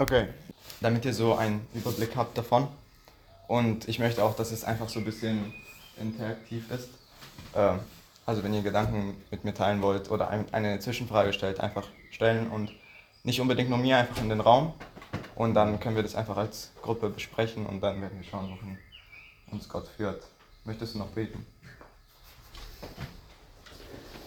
[0.00, 0.28] Okay,
[0.80, 2.68] damit ihr so einen Überblick habt davon.
[3.48, 5.52] Und ich möchte auch, dass es einfach so ein bisschen
[6.00, 6.88] interaktiv ist.
[7.54, 7.80] Ähm,
[8.24, 12.72] also wenn ihr Gedanken mit mir teilen wollt oder eine Zwischenfrage stellt, einfach stellen und
[13.24, 14.72] nicht unbedingt nur mir, einfach in den Raum.
[15.34, 18.78] Und dann können wir das einfach als Gruppe besprechen und dann werden wir schauen, wohin
[19.50, 20.22] uns Gott führt.
[20.64, 21.44] Möchtest du noch beten?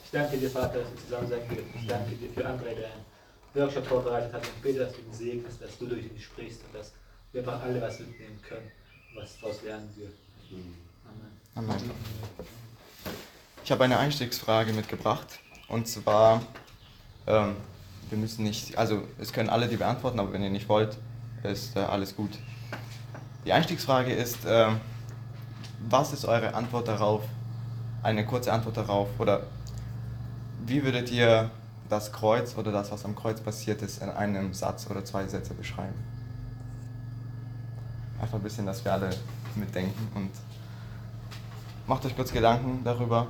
[0.05, 1.74] Ich danke dir, Vater, dass wir zusammen sein dürfen.
[1.74, 2.92] Ich danke dir für André, der
[3.54, 4.44] Workshop vorbereitet hat.
[4.44, 6.94] Ich bete, dass du ihn segnest, dass du durch ihn sprichst und dass
[7.32, 8.71] wir einfach alle was mitnehmen können,
[9.16, 10.07] was daraus lernen wir.
[11.56, 11.70] Amen.
[11.71, 11.92] Amen.
[13.64, 16.42] Ich habe eine Einstiegsfrage mitgebracht und zwar,
[17.28, 17.56] ähm,
[18.10, 20.97] wir müssen nicht, also es können alle die beantworten, aber wenn ihr nicht wollt,
[21.44, 22.32] ist äh, alles gut.
[23.46, 24.68] Die Einstiegsfrage ist, äh,
[25.89, 27.24] was ist eure Antwort darauf,
[28.02, 29.47] eine kurze Antwort darauf oder
[30.66, 31.52] wie würdet ihr
[31.93, 35.53] das Kreuz oder das, was am Kreuz passiert ist, in einem Satz oder zwei Sätze
[35.53, 35.94] beschreiben?
[38.19, 39.11] Einfach ein bisschen, dass wir alle
[39.55, 40.31] mitdenken und
[41.86, 43.27] macht euch kurz Gedanken darüber.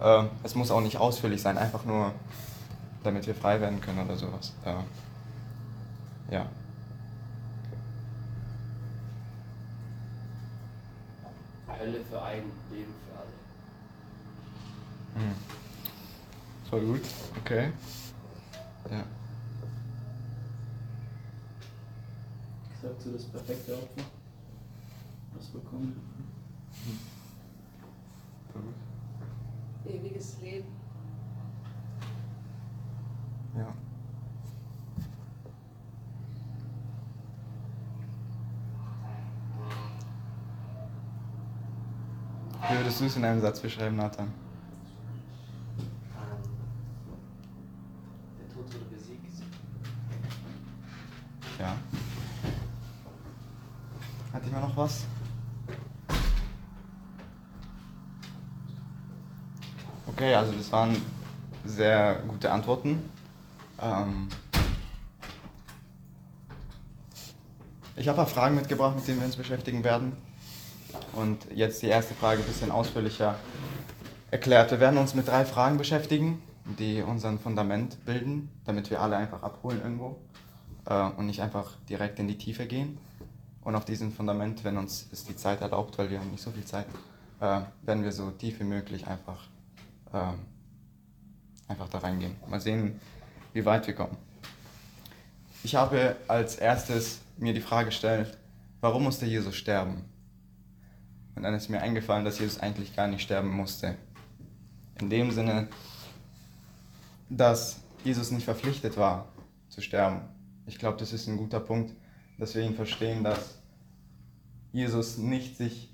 [0.00, 2.12] Äh, es muss auch nicht ausführlich sein, einfach nur,
[3.02, 4.52] damit wir frei werden können oder sowas.
[4.64, 6.46] Äh, ja.
[11.80, 15.24] Hölle für einen, Leben für alle.
[15.24, 15.57] Hm.
[16.68, 17.00] Voll gut,
[17.40, 17.72] okay.
[18.90, 19.04] Ja.
[22.82, 24.04] Sagst du das perfekte Opfer?
[25.34, 26.00] Was bekommen?
[28.52, 28.74] Voll gut.
[29.94, 30.68] Ewiges Leben.
[33.56, 33.74] Ja.
[42.70, 44.26] Wie würdest du es in einem Satz beschreiben, Nathan?
[44.26, 44.34] Ähm,
[48.38, 49.42] der Tod wurde besiegt.
[51.58, 51.76] Ja.
[54.32, 55.06] Hat jemand noch was?
[60.08, 61.00] Okay, also das waren
[61.64, 63.10] sehr gute Antworten.
[63.80, 64.28] Ähm
[67.96, 70.16] ich habe ein paar Fragen mitgebracht, mit denen wir uns beschäftigen werden.
[71.12, 73.36] Und jetzt die erste Frage ein bisschen ausführlicher
[74.30, 74.70] erklärt.
[74.70, 76.42] Wir werden uns mit drei Fragen beschäftigen,
[76.78, 80.16] die unseren Fundament bilden, damit wir alle einfach abholen irgendwo
[80.86, 82.98] äh, und nicht einfach direkt in die Tiefe gehen.
[83.62, 86.50] Und auf diesem Fundament, wenn uns es die Zeit erlaubt, weil wir haben nicht so
[86.50, 86.86] viel Zeit,
[87.40, 89.48] äh, werden wir so tief wie möglich einfach,
[90.12, 90.32] äh,
[91.68, 92.36] einfach da reingehen.
[92.48, 93.00] Mal sehen,
[93.52, 94.16] wie weit wir kommen.
[95.62, 98.38] Ich habe als erstes mir die Frage gestellt,
[98.80, 100.04] warum musste Jesus sterben?
[101.34, 103.96] Und dann ist mir eingefallen, dass Jesus eigentlich gar nicht sterben musste.
[105.00, 105.68] In dem Sinne,
[107.28, 109.28] dass Jesus nicht verpflichtet war
[109.68, 110.22] zu sterben.
[110.66, 111.94] Ich glaube, das ist ein guter Punkt,
[112.38, 113.58] dass wir ihn verstehen, dass
[114.72, 115.92] Jesus nicht sich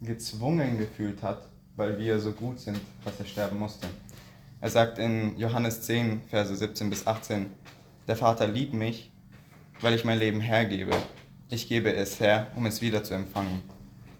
[0.00, 1.42] gezwungen gefühlt hat,
[1.76, 3.86] weil wir so gut sind, dass er sterben musste.
[4.60, 7.46] Er sagt in Johannes 10, Verse 17 bis 18,
[8.06, 9.10] der Vater liebt mich,
[9.80, 10.92] weil ich mein Leben hergebe.
[11.48, 13.62] Ich gebe es her, um es wieder zu empfangen.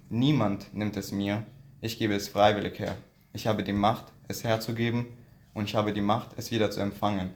[0.08, 1.44] Niemand nimmt es mir,
[1.80, 2.96] ich gebe es freiwillig her.
[3.32, 5.06] Ich habe die Macht, es herzugeben,
[5.54, 7.30] und ich habe die Macht, es wieder zu empfangen.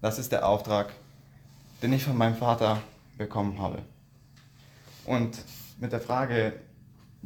[0.00, 0.92] Das ist der Auftrag,
[1.82, 2.80] den ich von meinem Vater
[3.18, 3.82] bekommen habe.
[5.04, 5.38] Und
[5.78, 6.54] mit der Frage,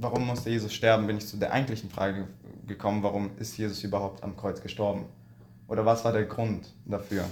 [0.00, 2.28] warum musste Jesus sterben, bin ich zu der eigentlichen Frage
[2.66, 5.06] gekommen, warum ist Jesus überhaupt am Kreuz gestorben?
[5.66, 7.24] Oder was war der Grund dafür?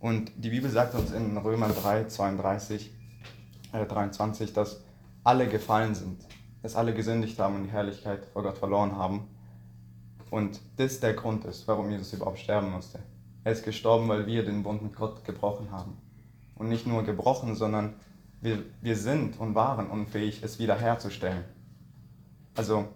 [0.00, 2.92] Und die Bibel sagt uns in Römer 3, 32,
[3.72, 4.82] äh, 23, dass
[5.24, 6.26] alle gefallen sind,
[6.62, 9.28] dass alle gesündigt haben und die Herrlichkeit vor Gott verloren haben.
[10.30, 12.98] Und das der Grund ist, warum Jesus überhaupt sterben musste.
[13.44, 15.96] Er ist gestorben, weil wir den Bund mit Gott gebrochen haben.
[16.56, 17.94] Und nicht nur gebrochen, sondern
[18.40, 21.44] wir, wir sind und waren unfähig, es wiederherzustellen.
[22.56, 22.88] Also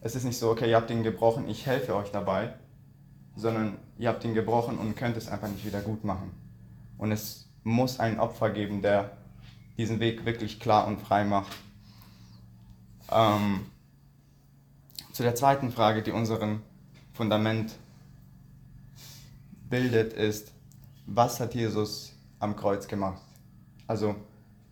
[0.00, 2.54] es ist nicht so, okay, ihr habt ihn gebrochen, ich helfe euch dabei,
[3.36, 6.30] sondern ihr habt ihn gebrochen und könnt es einfach nicht wieder gut machen.
[6.96, 9.16] Und es muss ein Opfer geben, der
[9.76, 11.52] diesen Weg wirklich klar und frei macht.
[13.10, 13.66] Ähm,
[15.12, 16.62] zu der zweiten Frage, die unseren
[17.12, 17.72] Fundament
[19.68, 20.52] bildet, ist,
[21.06, 23.22] was hat Jesus am Kreuz gemacht?
[23.86, 24.14] Also,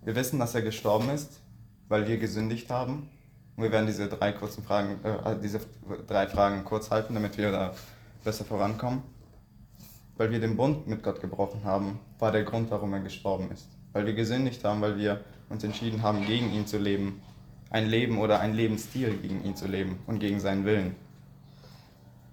[0.04, 1.40] wir wissen, dass er gestorben ist,
[1.88, 3.08] weil wir gesündigt haben.
[3.58, 5.58] Und wir werden diese drei kurzen Fragen, äh, diese
[6.06, 7.72] drei Fragen kurz halten, damit wir da
[8.22, 9.02] besser vorankommen.
[10.16, 13.66] Weil wir den Bund mit Gott gebrochen haben, war der Grund, warum er gestorben ist.
[13.92, 17.20] Weil wir gesündigt haben, weil wir uns entschieden haben, gegen ihn zu leben.
[17.68, 20.94] Ein Leben oder ein Lebensstil gegen ihn zu leben und gegen seinen Willen.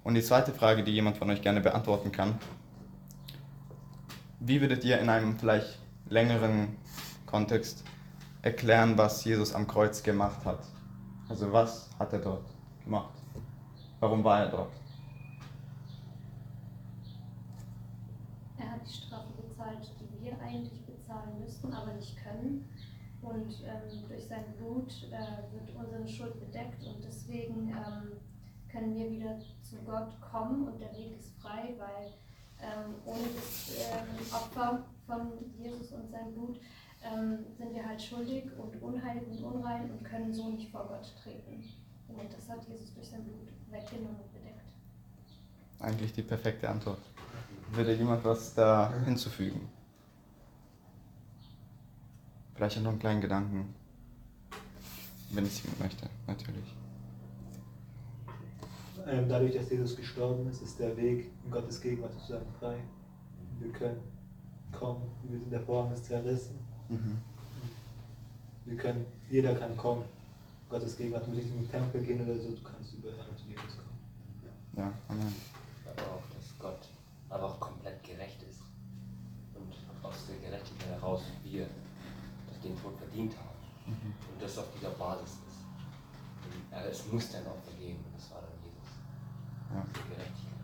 [0.04, 2.38] Und die zweite Frage, die jemand von euch gerne beantworten kann.
[4.39, 6.75] wie würdet ihr in einem vielleicht längeren
[7.25, 7.83] Kontext
[8.44, 10.60] erklären, was Jesus am Kreuz gemacht hat?
[11.27, 12.45] Also was hat er dort
[12.83, 13.13] gemacht?
[14.00, 14.72] Warum war er dort?
[18.57, 22.69] Er hat die Strafe bezahlt, die wir eigentlich bezahlen müssten, aber nicht können.
[23.22, 28.19] Und ähm, durch sein Blut äh, wird unsere Schuld bedeckt und deswegen ähm,
[28.72, 32.13] können wir wieder zu Gott kommen und der Weg ist frei, weil
[32.62, 36.60] ähm, ohne das ähm, Opfer von Jesus und sein Blut
[37.06, 41.13] ähm, sind wir halt schuldig und unheilig und unrein und können so nicht vor Gott
[41.22, 41.63] treten.
[42.07, 44.62] Und das hat Jesus durch sein Blut weggenommen und bedeckt.
[45.80, 47.00] Eigentlich die perfekte Antwort.
[47.72, 49.68] Würde jemand was da hinzufügen?
[52.56, 53.75] Vielleicht noch einen kleinen Gedanken,
[55.31, 56.74] wenn es jemand möchte, natürlich.
[59.08, 62.78] Ähm, dadurch, dass Jesus gestorben ist, ist der Weg in Gottes Gegenwart sozusagen frei.
[63.60, 64.01] Wir können
[64.72, 66.65] kommen, wir sind der Vorhang ist zerrissen.
[66.90, 67.18] Mhm.
[68.66, 70.04] Wir können, jeder kann kommen.
[70.70, 73.78] Gottes Gegenwart muss nicht in den Tempel gehen oder so, du kannst überall zu Jesus
[73.78, 74.00] kommen.
[74.76, 75.34] Ja, Amen.
[75.86, 76.90] aber auch, dass Gott
[77.30, 78.62] aber auch komplett gerecht ist.
[79.54, 79.74] Und
[80.04, 81.68] aus der Gerechtigkeit heraus wir
[82.66, 83.56] den Tod verdient haben.
[83.88, 85.62] Und das auf dieser Basis ist.
[86.72, 88.00] Und es muss dann auch vergeben.
[88.04, 88.90] Und das war dann Jesus.
[89.74, 89.86] Ja.
[89.94, 90.56] Die Gerechtigkeit.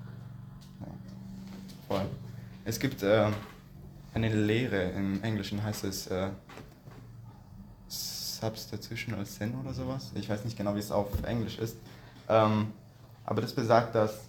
[1.87, 2.05] Voll.
[2.65, 3.31] Es gibt äh,
[4.13, 6.29] eine Lehre, im Englischen heißt es äh,
[7.87, 10.11] Substitutional Sin oder sowas.
[10.15, 11.77] Ich weiß nicht genau, wie es auf Englisch ist.
[12.27, 12.73] Ähm,
[13.25, 14.19] aber das besagt, dass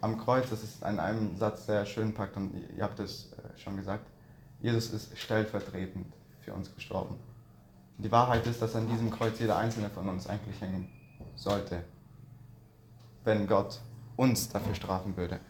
[0.00, 3.58] am Kreuz, das ist in einem Satz sehr schön packt und ihr habt es äh,
[3.58, 4.06] schon gesagt,
[4.60, 6.06] Jesus ist stellvertretend
[6.40, 7.16] für uns gestorben.
[7.98, 10.88] Die Wahrheit ist, dass an diesem Kreuz jeder einzelne von uns eigentlich hängen
[11.34, 11.82] sollte,
[13.24, 13.80] wenn Gott
[14.16, 15.40] uns dafür strafen würde.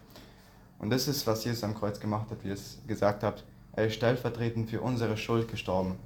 [0.79, 3.45] Und das ist, was Jesus am Kreuz gemacht hat, wie ihr es gesagt habt.
[3.77, 5.97] Er ist stellvertretend für unsere Schuld gestorben.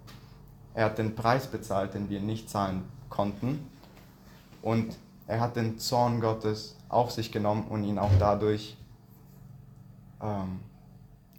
[0.75, 3.65] Er hat den Preis bezahlt, den wir nicht zahlen konnten.
[4.61, 4.97] Und
[5.29, 8.77] er hat den Zorn Gottes auf sich genommen und ihn auch dadurch,
[10.21, 10.59] ähm,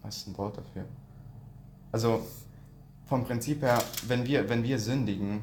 [0.01, 0.85] was ist ein Wort dafür?
[1.91, 2.25] Also
[3.07, 5.41] vom Prinzip her, wenn wir, wenn wir sündigen,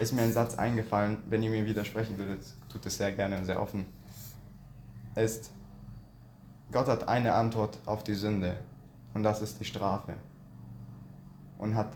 [0.00, 3.44] ist mir ein Satz eingefallen, wenn ihr mir widersprechen würdet, tut es sehr gerne und
[3.44, 3.84] sehr offen,
[5.16, 5.50] ist,
[6.70, 8.56] Gott hat eine Antwort auf die Sünde
[9.14, 10.14] und das ist die Strafe.
[11.58, 11.92] Und hat,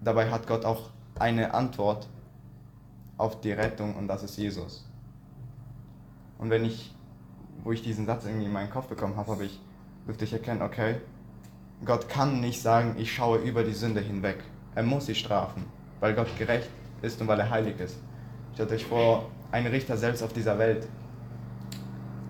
[0.00, 2.08] dabei hat Gott auch eine Antwort
[3.16, 4.86] auf die Rettung und das ist Jesus.
[6.38, 6.94] Und wenn ich,
[7.64, 9.60] wo ich diesen Satz irgendwie in meinen Kopf bekommen habe, habe ich,
[10.04, 10.96] durfte ich erkennen, okay,
[11.84, 14.38] Gott kann nicht sagen, ich schaue über die Sünde hinweg.
[14.74, 15.64] Er muss sie strafen,
[16.00, 16.70] weil Gott gerecht
[17.02, 17.98] ist und weil er heilig ist.
[18.54, 20.86] Stellt euch vor, ein Richter selbst auf dieser Welt,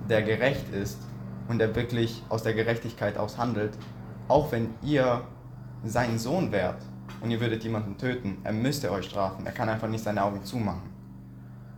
[0.08, 0.98] der gerecht ist
[1.48, 3.76] und der wirklich aus der Gerechtigkeit aus handelt,
[4.28, 5.23] auch wenn ihr
[5.84, 6.82] sein Sohn wärt
[7.20, 9.46] und ihr würdet jemanden töten, er müsste euch strafen.
[9.46, 10.90] Er kann einfach nicht seine Augen zumachen.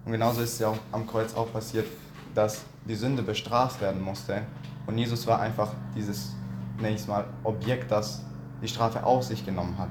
[0.05, 1.87] Und genauso ist es ja auch am Kreuz auch passiert,
[2.35, 4.43] dass die Sünde bestraft werden musste.
[4.87, 6.35] Und Jesus war einfach dieses,
[6.81, 8.25] nenne mal, Objekt, das
[8.63, 9.91] die Strafe auf sich genommen hat.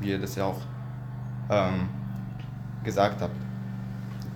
[0.00, 0.60] Wie ihr das ja auch
[1.50, 1.88] ähm,
[2.84, 3.34] gesagt habt.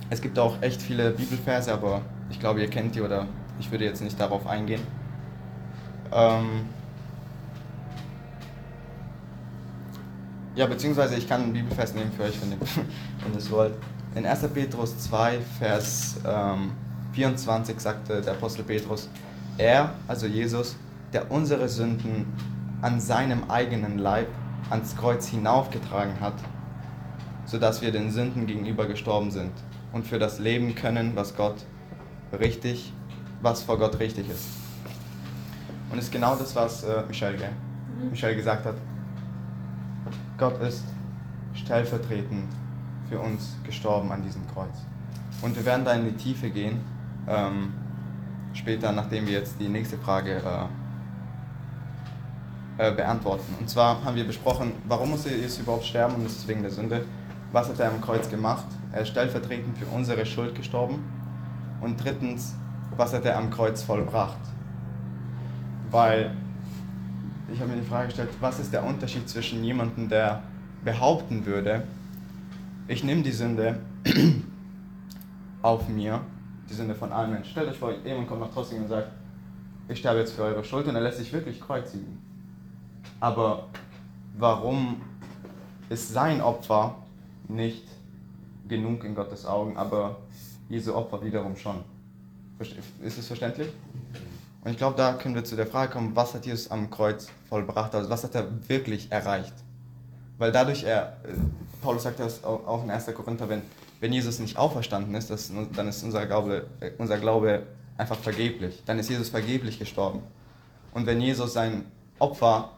[0.09, 3.25] Es gibt auch echt viele Bibelverse, aber ich glaube, ihr kennt die oder
[3.59, 4.81] ich würde jetzt nicht darauf eingehen.
[6.11, 6.65] Ähm
[10.55, 12.57] ja, beziehungsweise ich kann einen Bibelvers nehmen für euch, wenn ihr,
[13.25, 13.73] wenn es wollt.
[14.15, 14.47] In 1.
[14.53, 16.71] Petrus 2, Vers ähm,
[17.13, 19.09] 24 sagte der Apostel Petrus,
[19.57, 20.75] er, also Jesus,
[21.13, 22.25] der unsere Sünden
[22.81, 24.27] an seinem eigenen Leib
[24.69, 26.35] ans Kreuz hinaufgetragen hat,
[27.45, 29.51] sodass wir den Sünden gegenüber gestorben sind
[29.91, 31.65] und für das Leben können, was Gott
[32.37, 32.91] richtig,
[33.41, 34.45] was vor Gott richtig ist.
[35.91, 37.49] Und ist genau das, was äh, Michelle, gell?
[38.09, 38.75] Michelle gesagt hat.
[40.43, 40.83] Gott ist
[41.53, 42.51] stellvertretend
[43.07, 44.75] für uns gestorben an diesem Kreuz.
[45.41, 46.81] Und wir werden da in die Tiefe gehen,
[47.29, 47.71] ähm,
[48.51, 50.41] später, nachdem wir jetzt die nächste Frage
[52.77, 53.55] äh, äh, beantworten.
[53.57, 56.71] Und zwar haben wir besprochen, warum muss Jesus überhaupt sterben und das ist wegen der
[56.71, 57.05] Sünde.
[57.53, 58.65] Was hat er am Kreuz gemacht?
[58.91, 61.05] Er ist stellvertretend für unsere Schuld gestorben.
[61.79, 62.53] Und drittens,
[62.97, 64.41] was hat er am Kreuz vollbracht?
[65.89, 66.35] Weil
[67.53, 70.41] ich habe mir die Frage gestellt, was ist der Unterschied zwischen jemandem, der
[70.83, 71.83] behaupten würde,
[72.87, 73.79] ich nehme die Sünde
[75.61, 76.21] auf mir,
[76.67, 77.51] die Sünde von allen Menschen.
[77.51, 79.09] Stellt euch vor, jemand kommt nach Trossing und sagt,
[79.87, 82.17] ich sterbe jetzt für eure Schuld und er lässt sich wirklich kreuzigen.
[83.19, 83.67] Aber
[84.37, 85.01] warum
[85.89, 86.95] ist sein Opfer
[87.47, 87.87] nicht
[88.67, 90.17] genug in Gottes Augen, aber
[90.69, 91.83] Jesu Opfer wiederum schon?
[92.59, 93.69] Ist es verständlich?
[94.63, 97.27] Und ich glaube, da können wir zu der Frage kommen, was hat Jesus am Kreuz
[97.49, 97.93] vollbracht?
[97.95, 99.53] Also was hat er wirklich erreicht?
[100.37, 101.33] Weil dadurch er, äh,
[101.81, 103.13] Paulus sagt das auch in 1.
[103.13, 103.61] Korinther, wenn,
[103.99, 107.63] wenn Jesus nicht auferstanden ist, das, dann ist unser Glaube, äh, unser Glaube
[107.97, 108.83] einfach vergeblich.
[108.85, 110.23] Dann ist Jesus vergeblich gestorben.
[110.93, 111.85] Und wenn Jesus sein
[112.19, 112.71] Opfer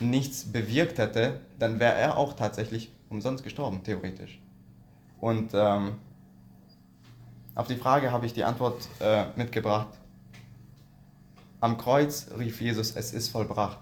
[0.00, 4.40] nichts bewirkt hätte, dann wäre er auch tatsächlich umsonst gestorben, theoretisch.
[5.20, 5.96] Und ähm,
[7.54, 9.88] auf die Frage habe ich die Antwort äh, mitgebracht.
[11.64, 13.78] Am Kreuz rief Jesus, es ist vollbracht.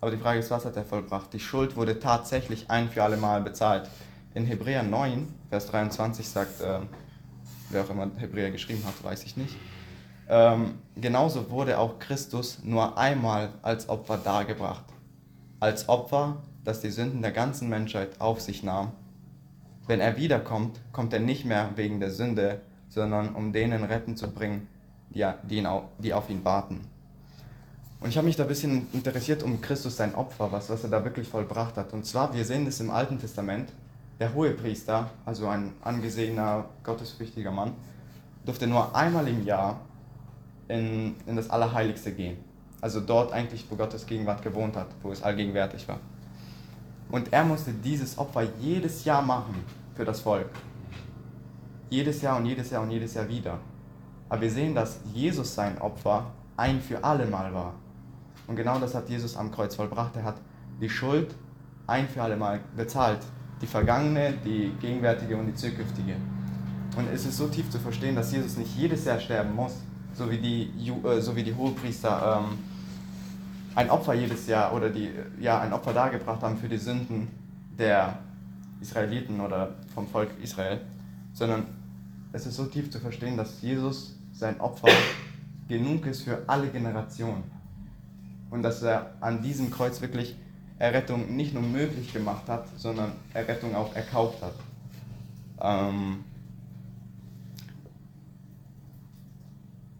[0.00, 1.32] Aber die Frage ist, was hat er vollbracht?
[1.32, 3.90] Die Schuld wurde tatsächlich ein für alle Mal bezahlt.
[4.34, 6.78] In Hebräer 9, Vers 23 sagt, äh,
[7.70, 9.56] wer auch immer Hebräer geschrieben hat, weiß ich nicht.
[10.28, 14.84] Ähm, genauso wurde auch Christus nur einmal als Opfer dargebracht.
[15.58, 18.92] Als Opfer, das die Sünden der ganzen Menschheit auf sich nahm.
[19.88, 24.30] Wenn er wiederkommt, kommt er nicht mehr wegen der Sünde, sondern um denen retten zu
[24.30, 24.68] bringen,
[25.10, 25.68] die, die, ihn,
[25.98, 26.80] die auf ihn warten.
[28.00, 30.90] Und ich habe mich da ein bisschen interessiert um Christus sein Opfer, was, was er
[30.90, 31.92] da wirklich vollbracht hat.
[31.92, 33.70] Und zwar, wir sehen es im Alten Testament,
[34.20, 37.72] der Hohepriester, also ein angesehener, gottesfürchtiger Mann,
[38.44, 39.80] durfte nur einmal im Jahr
[40.68, 42.36] in, in das Allerheiligste gehen.
[42.80, 45.98] Also dort eigentlich, wo Gottes Gegenwart gewohnt hat, wo es allgegenwärtig war.
[47.10, 50.50] Und er musste dieses Opfer jedes Jahr machen für das Volk.
[51.88, 53.58] Jedes Jahr und jedes Jahr und jedes Jahr wieder.
[54.34, 57.74] Aber wir sehen, dass Jesus sein Opfer ein für alle Mal war.
[58.48, 60.16] Und genau das hat Jesus am Kreuz vollbracht.
[60.16, 60.38] Er hat
[60.80, 61.36] die Schuld
[61.86, 63.20] ein für alle Mal bezahlt.
[63.62, 66.16] Die vergangene, die gegenwärtige und die zukünftige.
[66.96, 69.74] Und es ist so tief zu verstehen, dass Jesus nicht jedes Jahr sterben muss,
[70.14, 72.58] so wie die, äh, so wie die Hohepriester ähm,
[73.76, 77.28] ein Opfer jedes Jahr oder die, ja, ein Opfer dargebracht haben für die Sünden
[77.78, 78.18] der
[78.80, 80.80] Israeliten oder vom Volk Israel,
[81.32, 81.66] sondern
[82.32, 84.88] es ist so tief zu verstehen, dass Jesus sein Opfer
[85.68, 87.44] genug ist für alle Generationen.
[88.50, 90.36] Und dass er an diesem Kreuz wirklich
[90.78, 94.54] Errettung nicht nur möglich gemacht hat, sondern Errettung auch erkauft hat.
[95.60, 96.24] Ähm,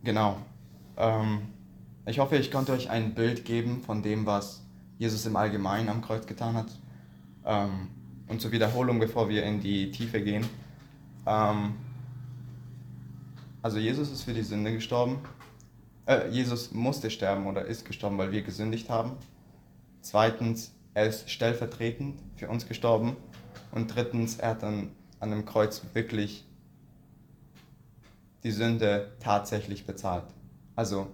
[0.03, 0.37] genau.
[0.97, 1.43] Ähm,
[2.07, 4.63] ich hoffe, ich konnte euch ein Bild geben von dem, was
[4.99, 6.69] Jesus im Allgemeinen am Kreuz getan hat.
[7.47, 7.89] Ähm,
[8.27, 10.45] und zur Wiederholung, bevor wir in die Tiefe gehen.
[13.65, 15.21] Also Jesus ist für die Sünde gestorben.
[16.05, 19.13] Äh, Jesus musste sterben oder ist gestorben, weil wir gesündigt haben.
[20.03, 23.17] Zweitens, er ist stellvertretend für uns gestorben.
[23.73, 26.45] Und drittens, er hat dann an dem Kreuz wirklich
[28.43, 30.27] die Sünde tatsächlich bezahlt.
[30.77, 31.07] Also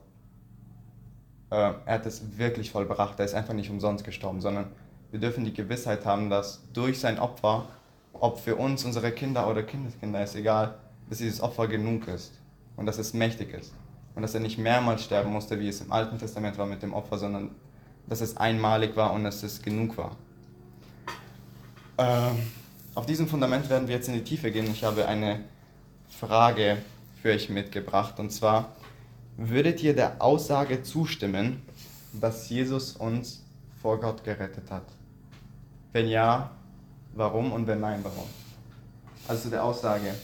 [1.50, 3.21] äh, er hat es wirklich vollbracht.
[3.21, 4.73] Er ist einfach nicht umsonst gestorben, sondern
[5.12, 7.69] wir dürfen die Gewissheit haben, dass durch sein Opfer,
[8.12, 12.40] ob für uns, unsere Kinder oder Kindeskinder, ist egal, dass dieses Opfer genug ist
[12.81, 13.73] und dass es mächtig ist.
[14.17, 16.93] Und dass er nicht mehrmals sterben musste, wie es im Alten Testament war mit dem
[16.93, 17.53] Opfer, sondern
[18.09, 20.17] dass es einmalig war und dass es genug war.
[21.97, 22.33] Äh,
[22.97, 24.69] auf diesem Fundament werden wir jetzt in die Tiefe gehen.
[24.73, 25.45] Ich habe eine
[26.09, 26.79] Frage
[27.23, 28.73] für euch mitgebracht und zwar,
[29.43, 31.63] Würdet ihr der Aussage zustimmen,
[32.13, 33.43] dass Jesus uns
[33.81, 34.85] vor Gott gerettet hat?
[35.93, 36.51] Wenn ja,
[37.15, 38.27] warum und wenn nein, warum?
[39.27, 40.15] Also der Aussage,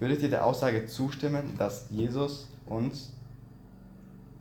[0.00, 3.12] würdet ihr der Aussage zustimmen, dass Jesus uns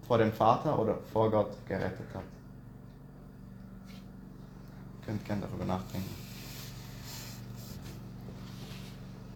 [0.07, 2.23] vor dem Vater oder vor Gott gerettet hat?
[5.01, 6.15] Ihr könnt gerne darüber nachdenken.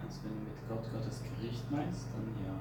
[0.01, 2.53] Also wenn du mit Gott Gottes Gericht meinst, dann ja.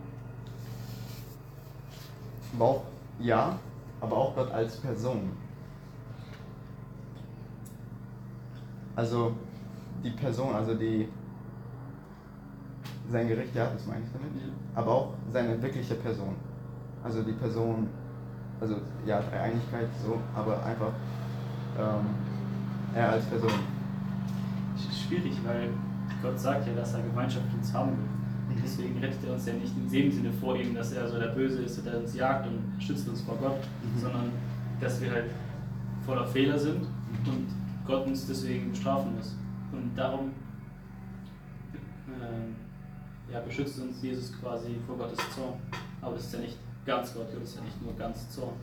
[2.54, 2.82] Aber auch,
[3.20, 3.58] ja,
[4.00, 5.32] aber auch Gott als Person.
[8.96, 9.34] Also
[10.02, 11.08] die Person, also die
[13.10, 14.30] sein Gericht, ja, das meine ich damit,
[14.74, 16.36] aber auch seine wirkliche Person.
[17.02, 17.88] Also die Person,
[18.60, 20.92] also ja, Dreieinigkeit so, aber einfach
[21.78, 22.06] ähm,
[22.94, 23.50] er als Person.
[25.06, 25.68] Schwierig, weil
[26.22, 28.56] Gott sagt ja, dass er Gemeinschaft mit uns haben will.
[28.56, 28.60] Mhm.
[28.62, 31.28] Deswegen rettet er uns ja nicht in dem Sinne vor ihm, dass er so der
[31.28, 34.00] Böse ist, der uns jagt und schützt uns vor Gott, mhm.
[34.00, 34.32] sondern
[34.80, 35.30] dass wir halt
[36.06, 37.32] voller Fehler sind mhm.
[37.32, 37.46] und
[37.86, 39.34] Gott uns deswegen bestrafen muss.
[39.72, 40.30] Und darum
[43.32, 45.54] ja, beschützt uns Jesus quasi vor Gottes Zorn.
[46.00, 48.54] Aber das ist ja nicht ganz Gott, das ist ja nicht nur ganz Zorn.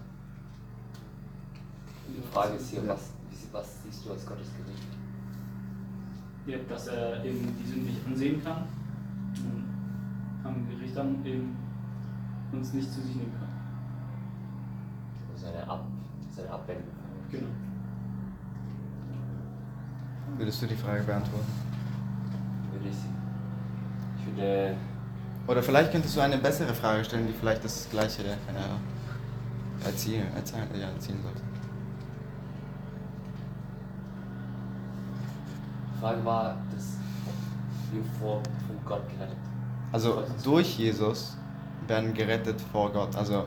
[2.07, 3.11] Die Frage ist hier, was,
[3.51, 4.83] was siehst du als Gottes Gericht?
[6.45, 8.63] Ja, dass er eben die Sünde nicht ansehen kann
[10.43, 11.55] am Gericht dann eben
[12.51, 13.49] uns nicht zu sich nehmen kann.
[15.31, 15.85] Also seine, Ab
[16.35, 16.93] seine Abwendung.
[17.31, 17.47] Genau.
[20.37, 21.51] Würdest du die Frage beantworten?
[22.71, 22.95] Würde ich.
[22.95, 23.18] Ich
[24.35, 24.75] würde.
[25.47, 30.67] Oder vielleicht könntest du eine bessere Frage stellen, die vielleicht das gleiche äh, erzielen, erzielen,
[30.73, 31.41] ja, erzielen sollte.
[35.95, 36.93] Die Frage war, dass
[37.91, 39.37] wir vor von Gott gerettet
[39.91, 41.35] Also durch Jesus
[41.87, 43.15] werden gerettet vor Gott.
[43.15, 43.45] Also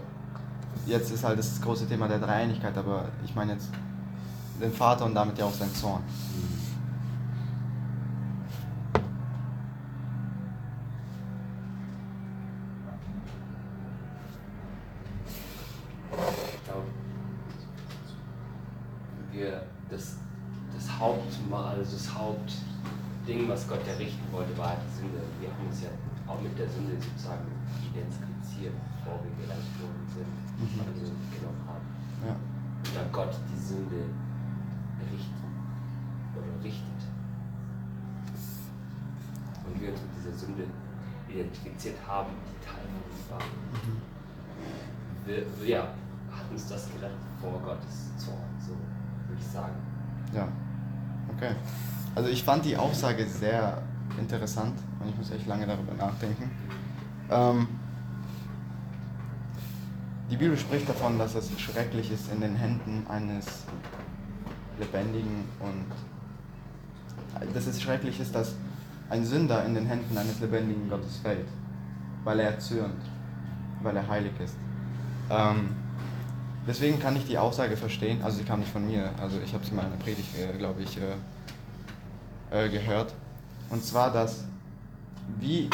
[0.87, 3.71] jetzt ist halt das große Thema der Dreieinigkeit, aber ich meine jetzt
[4.61, 6.03] den Vater und damit ja auch sein Zorn.
[16.55, 16.87] Ich glaube,
[19.33, 20.17] wir das,
[20.75, 25.19] das Hauptmal, also das Hauptding, was Gott ja richten wollte, war die Sünde.
[25.41, 25.89] Wir haben uns ja
[26.27, 27.47] auch mit der Sünde sozusagen
[27.83, 30.79] identifiziert, bevor wir gerettet worden sind, Mhm.
[30.79, 31.87] weil wir Sünde genommen haben.
[32.27, 32.35] Ja.
[32.35, 34.07] Und da Gott die Sünde
[35.11, 35.45] richten
[36.37, 37.03] oder richtet
[39.67, 40.65] und wir uns mit dieser Sünde
[41.29, 43.43] identifiziert haben, die Teil von uns war.
[45.27, 45.83] Wir, wir ja,
[46.31, 48.73] hat uns das gerettet vor Gottes Zorn, so
[49.29, 49.75] würde ich sagen.
[50.35, 50.49] Ja,
[51.37, 51.55] okay.
[52.15, 53.83] Also ich fand die Aussage sehr
[54.19, 54.79] interessant
[55.09, 56.51] ich muss echt lange darüber nachdenken.
[57.31, 57.69] Ähm,
[60.31, 63.65] die Bibel spricht davon, dass es schrecklich ist in den Händen eines
[64.79, 65.87] lebendigen und
[67.55, 68.55] dass es schrecklich ist, dass
[69.11, 71.49] ein Sünder in den Händen eines lebendigen Gottes fällt,
[72.25, 73.03] weil er zürnt,
[73.83, 74.57] weil er heilig ist.
[75.31, 75.71] Ähm,
[76.67, 79.65] deswegen kann ich die Aussage verstehen, also sie kam nicht von mir, also ich habe
[79.65, 83.13] sie mal in einer Predigt, äh, glaube ich, äh, äh, gehört.
[83.71, 84.45] Und zwar, dass,
[85.41, 85.69] wie,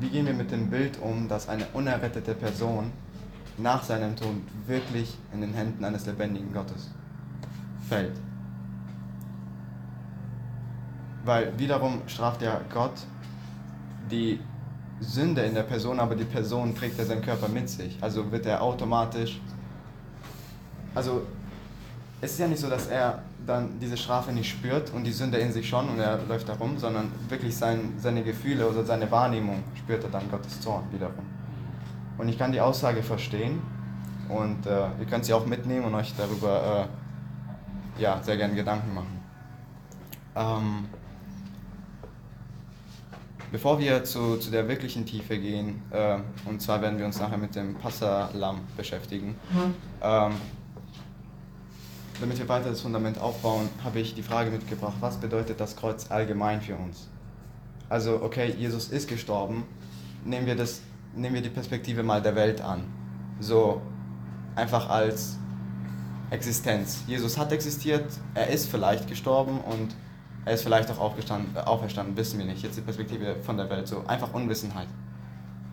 [0.00, 2.92] wie gehen wir mit dem Bild um, dass eine unerrettete Person
[3.58, 4.34] nach seinem Tod
[4.66, 6.90] wirklich in den Händen eines lebendigen Gottes
[7.88, 8.16] fällt.
[11.24, 12.94] Weil wiederum straft ja Gott
[14.10, 14.40] die
[15.00, 17.98] Sünde in der Person, aber die Person trägt ja seinen Körper mit sich.
[18.00, 19.40] Also wird er automatisch.
[20.94, 21.26] Also
[22.20, 25.38] es ist ja nicht so, dass er dann diese Strafe nicht spürt und die Sünde
[25.38, 29.10] in sich schon und er läuft da rum, sondern wirklich sein, seine Gefühle oder seine
[29.10, 31.24] Wahrnehmung spürt er dann Gottes Zorn wiederum.
[32.18, 33.60] Und ich kann die Aussage verstehen
[34.28, 36.88] und äh, ihr könnt sie auch mitnehmen und euch darüber
[37.98, 39.20] äh, ja, sehr gerne Gedanken machen.
[40.36, 40.88] Ähm,
[43.50, 47.38] bevor wir zu, zu der wirklichen Tiefe gehen, äh, und zwar werden wir uns nachher
[47.38, 49.34] mit dem Passalam beschäftigen,
[50.02, 50.32] ähm,
[52.20, 56.10] damit wir weiter das Fundament aufbauen, habe ich die Frage mitgebracht, was bedeutet das Kreuz
[56.10, 57.08] allgemein für uns?
[57.88, 59.64] Also, okay, Jesus ist gestorben,
[60.24, 60.82] nehmen wir, das,
[61.14, 62.84] nehmen wir die Perspektive mal der Welt an.
[63.40, 63.80] So
[64.54, 65.38] einfach als
[66.30, 67.02] Existenz.
[67.06, 69.94] Jesus hat existiert, er ist vielleicht gestorben und
[70.44, 72.62] er ist vielleicht auch aufgestanden, äh, auferstanden, wissen wir nicht.
[72.62, 74.86] Jetzt die Perspektive von der Welt, so einfach Unwissenheit.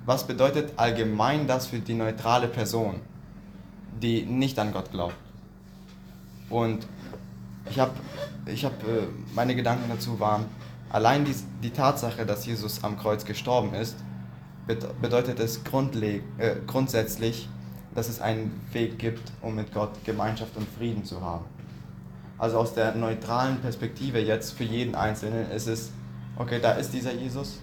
[0.06, 3.02] Was bedeutet allgemein das für die neutrale Person,
[4.02, 5.27] die nicht an Gott glaubt?
[6.50, 6.88] Und
[7.70, 7.92] ich habe,
[8.46, 10.46] ich hab, äh, meine Gedanken dazu waren,
[10.90, 13.96] allein die, die Tatsache, dass Jesus am Kreuz gestorben ist,
[14.68, 17.50] bed- bedeutet es grundleg, äh, grundsätzlich,
[17.94, 21.46] dass es einen Weg gibt, um mit Gott Gemeinschaft und Frieden zu haben.
[22.38, 25.92] Also aus der neutralen Perspektive jetzt für jeden Einzelnen ist es,
[26.38, 27.60] okay, da ist dieser Jesus,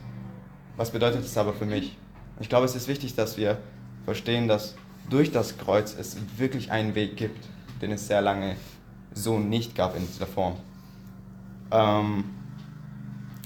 [0.76, 1.96] was bedeutet es aber für mich?
[2.40, 3.58] Ich glaube, es ist wichtig, dass wir
[4.04, 4.74] verstehen, dass
[5.08, 7.46] durch das Kreuz es wirklich einen Weg gibt,
[7.80, 8.56] den es sehr lange
[9.14, 10.57] so nicht gab in dieser Form.
[11.70, 12.24] Ähm,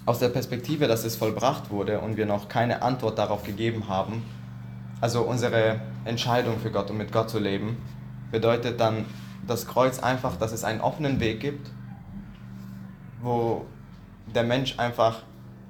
[0.07, 4.23] aus der Perspektive, dass es vollbracht wurde und wir noch keine Antwort darauf gegeben haben,
[5.01, 7.77] also unsere Entscheidung für Gott und mit Gott zu leben,
[8.31, 9.05] bedeutet dann
[9.47, 11.71] das Kreuz einfach, dass es einen offenen Weg gibt,
[13.21, 13.67] wo
[14.35, 15.23] der Mensch einfach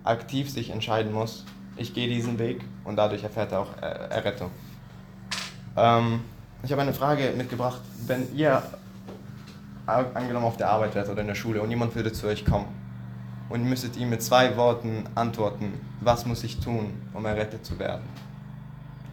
[0.04, 1.44] aktiv sich entscheiden muss,
[1.76, 4.50] ich gehe diesen Weg und dadurch erfährt er auch äh, Errettung.
[5.76, 6.20] Ähm,
[6.62, 8.62] ich habe eine Frage mitgebracht, wenn ihr
[9.88, 12.66] angenommen auf der Arbeit wärt oder in der Schule und jemand würde zu euch kommen
[13.48, 17.78] und ihr müsstet ihm mit zwei Worten antworten, was muss ich tun, um errettet zu
[17.78, 18.02] werden?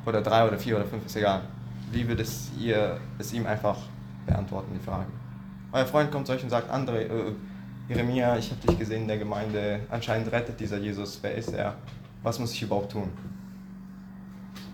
[0.05, 1.41] Oder drei oder vier oder fünf, ist egal.
[1.91, 3.77] Wie würdet ihr es ihm einfach
[4.25, 5.07] beantworten, die Frage?
[5.71, 7.33] Euer Freund kommt zu euch und sagt, André, äh,
[7.87, 11.75] Jeremia, ich habe dich gesehen in der Gemeinde, anscheinend rettet dieser Jesus, wer ist er?
[12.23, 13.09] Was muss ich überhaupt tun?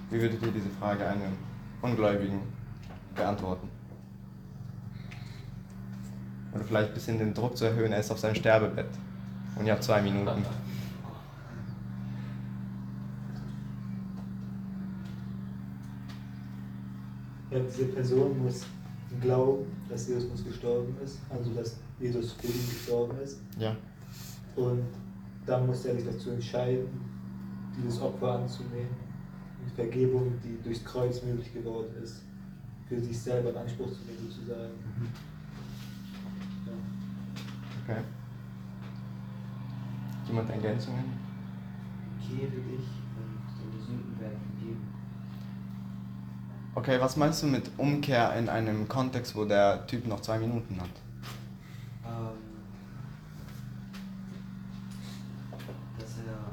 [0.10, 1.38] Wie würdet ihr diese Frage einem
[1.82, 2.42] Ungläubigen
[3.16, 3.71] beantworten?
[6.54, 8.90] Oder vielleicht ein bisschen den Druck zu erhöhen, er ist auf seinem Sterbebett
[9.56, 10.44] und ihr habt zwei Minuten.
[17.52, 18.66] Ja, diese Person muss
[19.20, 23.40] glauben, dass Jesus gestorben ist, also dass Jesus für ihn gestorben ist.
[23.60, 23.76] Ja,
[24.56, 24.84] Und
[25.46, 26.88] dann muss er sich dazu entscheiden,
[27.78, 28.90] dieses Opfer anzunehmen
[29.64, 32.22] Und Vergebung, die durchs Kreuz möglich geworden ist,
[32.88, 34.62] für sich selber in Anspruch zu nehmen, sozusagen.
[34.62, 35.31] Ja.
[37.92, 38.02] Okay.
[40.28, 41.04] Jemand Ergänzungen?
[42.22, 44.88] Kehre dich und deine Sünden werden vergeben.
[46.74, 50.80] Okay, was meinst du mit Umkehr in einem Kontext, wo der Typ noch zwei Minuten
[50.80, 50.90] hat?
[52.06, 52.38] Ähm,
[56.00, 56.52] dass er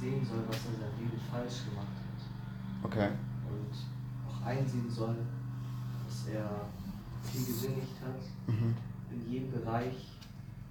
[0.00, 2.90] sehen soll, was er in seinem Leben falsch gemacht hat.
[2.90, 3.08] Okay.
[3.48, 3.72] Und
[4.28, 5.14] auch einsehen soll,
[6.08, 6.50] dass er
[7.22, 8.74] viel gesündigt hat, Mhm.
[9.12, 10.12] in jedem Bereich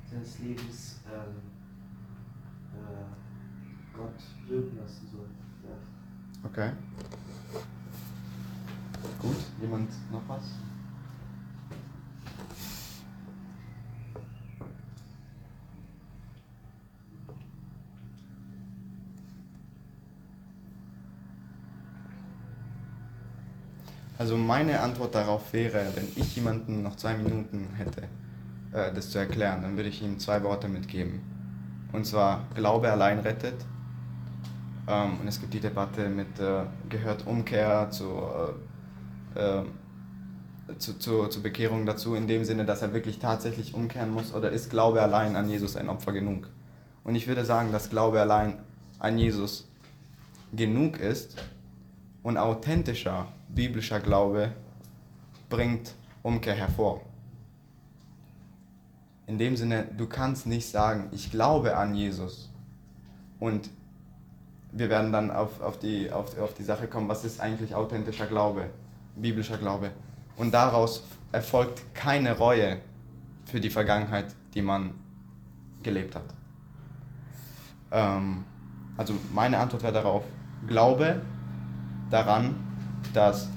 [0.10, 1.42] seines Lebens ähm,
[2.74, 5.28] äh, Gott wirken lassen soll.
[5.64, 6.50] Ja.
[6.50, 6.72] Okay.
[9.22, 10.44] Gut, jemand noch was?
[24.18, 28.04] Also meine Antwort darauf wäre, wenn ich jemanden noch zwei Minuten hätte,
[28.76, 31.22] äh, das zu erklären, dann würde ich ihm zwei Worte mitgeben.
[31.92, 33.56] Und zwar, Glaube allein rettet
[34.88, 38.22] ähm, und es gibt die Debatte mit, äh, gehört Umkehr zu,
[39.36, 39.64] äh, äh,
[40.78, 44.50] zu, zu, zur Bekehrung dazu, in dem Sinne, dass er wirklich tatsächlich umkehren muss, oder
[44.50, 46.50] ist Glaube allein an Jesus ein Opfer genug?
[47.04, 48.60] Und ich würde sagen, dass Glaube allein
[49.00, 49.68] an Jesus
[50.54, 51.36] genug ist
[52.24, 54.52] und authentischer biblischer Glaube
[55.50, 57.02] bringt Umkehr hervor.
[59.28, 62.50] In dem Sinne, du kannst nicht sagen, ich glaube an Jesus
[63.40, 63.70] und
[64.72, 68.28] wir werden dann auf, auf, die, auf, auf die Sache kommen, was ist eigentlich authentischer
[68.28, 68.70] Glaube,
[69.16, 69.92] biblischer Glaube.
[70.38, 72.78] Und daraus erfolgt keine Reue
[73.46, 74.92] für die Vergangenheit, die man
[75.82, 76.24] gelebt hat.
[77.92, 78.44] Ähm,
[78.98, 80.24] also meine Antwort wäre darauf,
[80.68, 81.22] Glaube
[82.10, 82.56] daran,
[83.14, 83.50] dass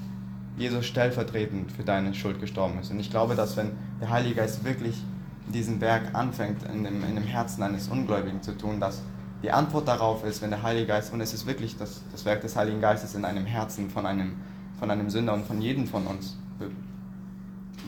[0.57, 2.91] Jesus stellvertretend für deine Schuld gestorben ist.
[2.91, 5.01] Und ich glaube, dass wenn der Heilige Geist wirklich
[5.49, 9.01] diesen Werk anfängt, in dem, in dem Herzen eines Ungläubigen zu tun, dass
[9.41, 12.41] die Antwort darauf ist, wenn der Heilige Geist, und es ist wirklich das, das Werk
[12.41, 14.35] des Heiligen Geistes in einem Herzen von einem,
[14.79, 16.37] von einem Sünder und von jedem von uns,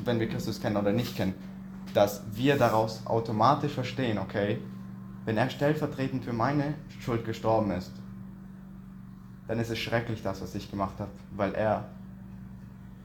[0.06, 1.34] wenn wir Christus kennen oder nicht kennen,
[1.94, 4.60] dass wir daraus automatisch verstehen, okay,
[5.26, 7.92] wenn er stellvertretend für meine Schuld gestorben ist,
[9.48, 11.90] dann ist es schrecklich, das, was ich gemacht habe, weil er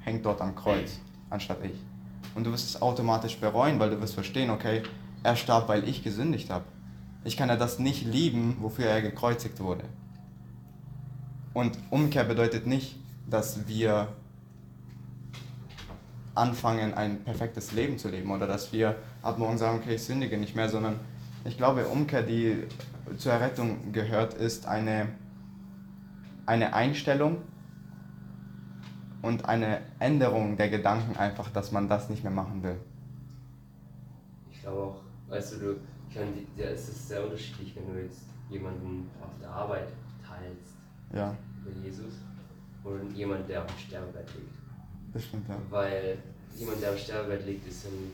[0.01, 1.75] hängt dort am Kreuz, anstatt ich.
[2.37, 4.83] Und du wirst es automatisch bereuen, weil du wirst verstehen, okay,
[5.23, 6.67] er starb, weil ich gesündigt habe.
[7.25, 9.85] Ich kann ja das nicht lieben, wofür er gekreuzigt wurde.
[11.55, 12.97] Und Umkehr bedeutet nicht,
[13.29, 14.09] dass wir
[16.35, 20.37] anfangen, ein perfektes Leben zu leben oder dass wir ab morgen sagen, okay, ich sündige
[20.37, 21.01] nicht mehr, sondern
[21.47, 22.65] ich glaube, Umkehr, die
[23.17, 25.09] zur Errettung gehört, ist eine,
[26.45, 27.39] eine Einstellung
[29.23, 32.77] und eine Änderung der Gedanken einfach, dass man das nicht mehr machen will.
[34.53, 35.75] Ich glaube auch, weißt du, du
[36.15, 39.89] die- ja, es ist sehr unterschiedlich, wenn du jetzt jemanden auf der Arbeit
[40.27, 40.75] teilst
[41.13, 42.15] Ja, über Jesus
[42.85, 44.55] und jemand, der auf dem Sterbebett liegt.
[45.13, 45.57] das stimmt, ja.
[45.71, 46.19] Weil
[46.57, 48.13] jemand, der am Sterbebett liegt, ist in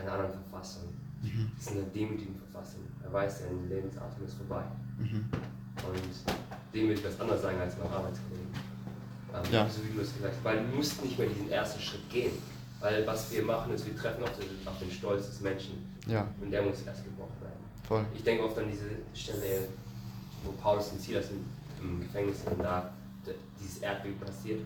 [0.00, 0.84] einer anderen Verfassung.
[1.58, 2.80] Ist in einer demütigen Verfassung.
[3.04, 4.62] Er weiß, sein Lebensatem ist vorbei.
[4.98, 5.24] Mhm.
[5.86, 8.48] Und dem will ich was anderes sagen als mein Arbeitskollegen.
[9.34, 9.68] Ähm, Ja.
[9.68, 10.44] So wie du es gesagt hast.
[10.44, 12.32] Weil du musst nicht mehr diesen ersten Schritt gehen.
[12.80, 15.86] Weil was wir machen, ist, wir treffen auf den, auf den Stolz des Menschen.
[16.06, 17.60] Ja, Und der muss erst gebrochen werden.
[17.86, 18.04] voll.
[18.14, 19.68] Ich denke oft an diese Stelle,
[20.44, 21.44] wo Paulus und Silas im,
[21.80, 22.90] im Gefängnis sind, da
[23.60, 24.60] dieses Erdbeben passiert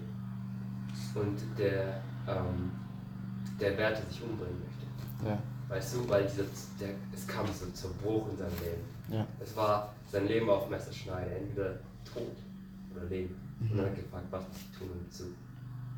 [1.15, 2.71] und der, ähm,
[3.61, 5.29] der Wärter sich umbringen möchte.
[5.29, 6.45] Ja, Weißt du, weil dieser,
[6.81, 8.83] der, es kam so zum Bruch in seinem Leben.
[9.11, 11.75] ja, Es war sein Leben auf Messerschneide, entweder
[12.05, 12.35] Tod
[12.95, 13.35] oder Leben.
[13.61, 15.25] Und er hat gefragt, was muss ich tun, um zu,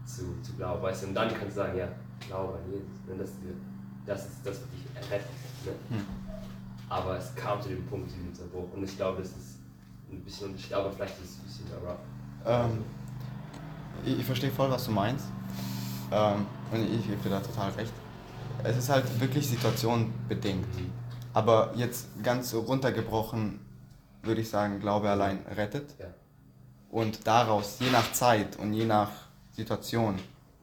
[0.05, 0.83] zu, zu glauben.
[0.83, 1.89] Weißt du, und dann kannst du sagen, ja,
[2.27, 2.89] glaube an Jesus.
[3.07, 3.17] Ne?
[3.19, 3.31] Das,
[4.07, 5.31] das ist das, was dich errettet.
[5.65, 5.97] Ne?
[5.97, 6.07] Hm.
[6.89, 8.73] Aber es kam zu dem Punkt, zu diesem Zerbruch.
[8.75, 9.59] Und ich glaube, das ist
[10.11, 11.99] ein bisschen unterschiedlich, aber vielleicht ist es ein bisschen rough.
[12.47, 12.85] Ähm,
[14.05, 15.27] ich, ich verstehe voll, was du meinst.
[16.11, 17.93] Ähm, und ich gebe dir da total recht.
[18.65, 20.67] Es ist halt wirklich situationbedingt.
[21.35, 23.61] Aber jetzt ganz so runtergebrochen
[24.23, 25.95] würde ich sagen, Glaube allein rettet.
[25.99, 26.07] Ja.
[26.91, 29.11] Und daraus, je nach Zeit und je nach
[29.53, 30.19] Situation,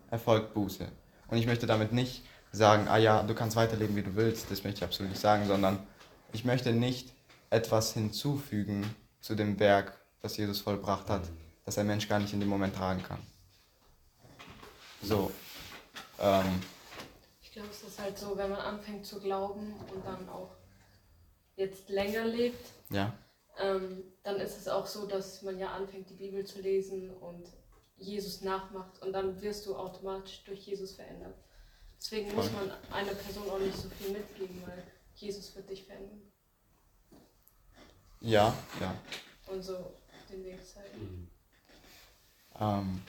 [0.09, 0.87] erfolgt Buße.
[1.27, 4.63] Und ich möchte damit nicht sagen, ah ja, du kannst weiterleben, wie du willst, das
[4.63, 5.85] möchte ich absolut nicht sagen, sondern
[6.33, 7.13] ich möchte nicht
[7.49, 11.23] etwas hinzufügen zu dem Werk, das Jesus vollbracht hat,
[11.65, 13.19] das ein Mensch gar nicht in dem Moment tragen kann.
[15.01, 15.31] So.
[16.19, 16.61] Ähm,
[17.43, 20.55] Ich glaube, es ist halt so, wenn man anfängt zu glauben und dann auch
[21.55, 23.13] jetzt länger lebt, ja.
[23.59, 27.47] Ähm, dann ist es auch so, dass man ja anfängt, die Bibel zu lesen und
[27.97, 31.35] Jesus nachmacht und dann wirst du automatisch durch Jesus verändert.
[31.97, 34.83] Deswegen muss man einer Person auch nicht so viel mitgeben, weil
[35.15, 36.21] Jesus wird dich verändern.
[38.19, 38.95] Ja, ja.
[39.47, 39.93] Und so
[40.29, 41.31] den Weg zeigen.
[42.59, 43.01] Ähm,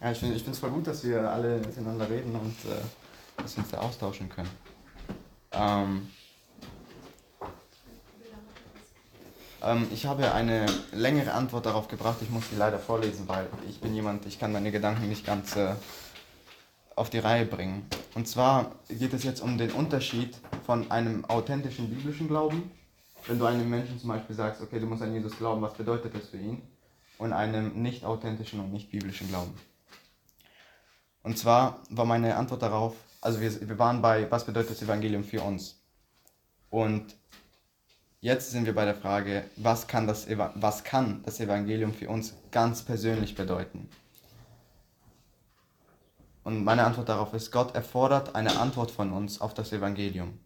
[0.00, 2.80] ja, ich finde es voll gut, dass wir alle miteinander reden und äh,
[3.36, 4.50] dass wir uns da austauschen können.
[5.52, 6.10] Ähm,
[9.64, 13.80] ähm, ich habe eine längere Antwort darauf gebracht, ich muss die leider vorlesen, weil ich
[13.80, 15.74] bin jemand, ich kann meine Gedanken nicht ganz äh,
[16.96, 17.86] auf die Reihe bringen.
[18.14, 22.70] Und zwar geht es jetzt um den Unterschied von einem authentischen biblischen Glauben,
[23.26, 26.14] wenn du einem Menschen zum Beispiel sagst, okay, du musst an Jesus glauben, was bedeutet
[26.14, 26.62] das für ihn?
[27.18, 29.54] Und einem nicht authentischen und nicht biblischen Glauben.
[31.22, 35.22] Und zwar war meine Antwort darauf, also wir, wir waren bei, was bedeutet das Evangelium
[35.22, 35.80] für uns?
[36.68, 37.14] Und
[38.22, 42.34] jetzt sind wir bei der Frage, was kann das, was kann das Evangelium für uns
[42.50, 43.88] ganz persönlich bedeuten?
[46.44, 50.38] Und meine Antwort darauf ist, Gott erfordert eine Antwort von uns auf das Evangelium.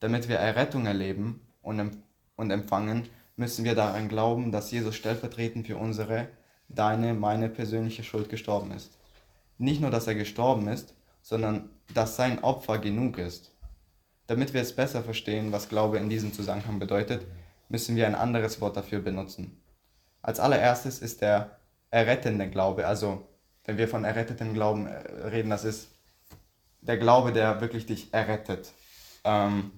[0.00, 2.02] Damit wir Errettung erleben und,
[2.36, 6.28] und empfangen, müssen wir daran glauben, dass Jesus stellvertretend für unsere,
[6.68, 8.98] deine, meine persönliche Schuld gestorben ist.
[9.58, 13.52] Nicht nur, dass er gestorben ist, sondern dass sein Opfer genug ist.
[14.26, 17.26] Damit wir es besser verstehen, was Glaube in diesem Zusammenhang bedeutet,
[17.68, 19.60] müssen wir ein anderes Wort dafür benutzen.
[20.22, 21.58] Als allererstes ist der
[21.90, 23.28] errettende Glaube, also
[23.64, 24.96] wenn wir von errettetem Glauben äh,
[25.28, 25.88] reden, das ist
[26.80, 28.72] der Glaube, der wirklich dich errettet.
[29.24, 29.72] Ähm,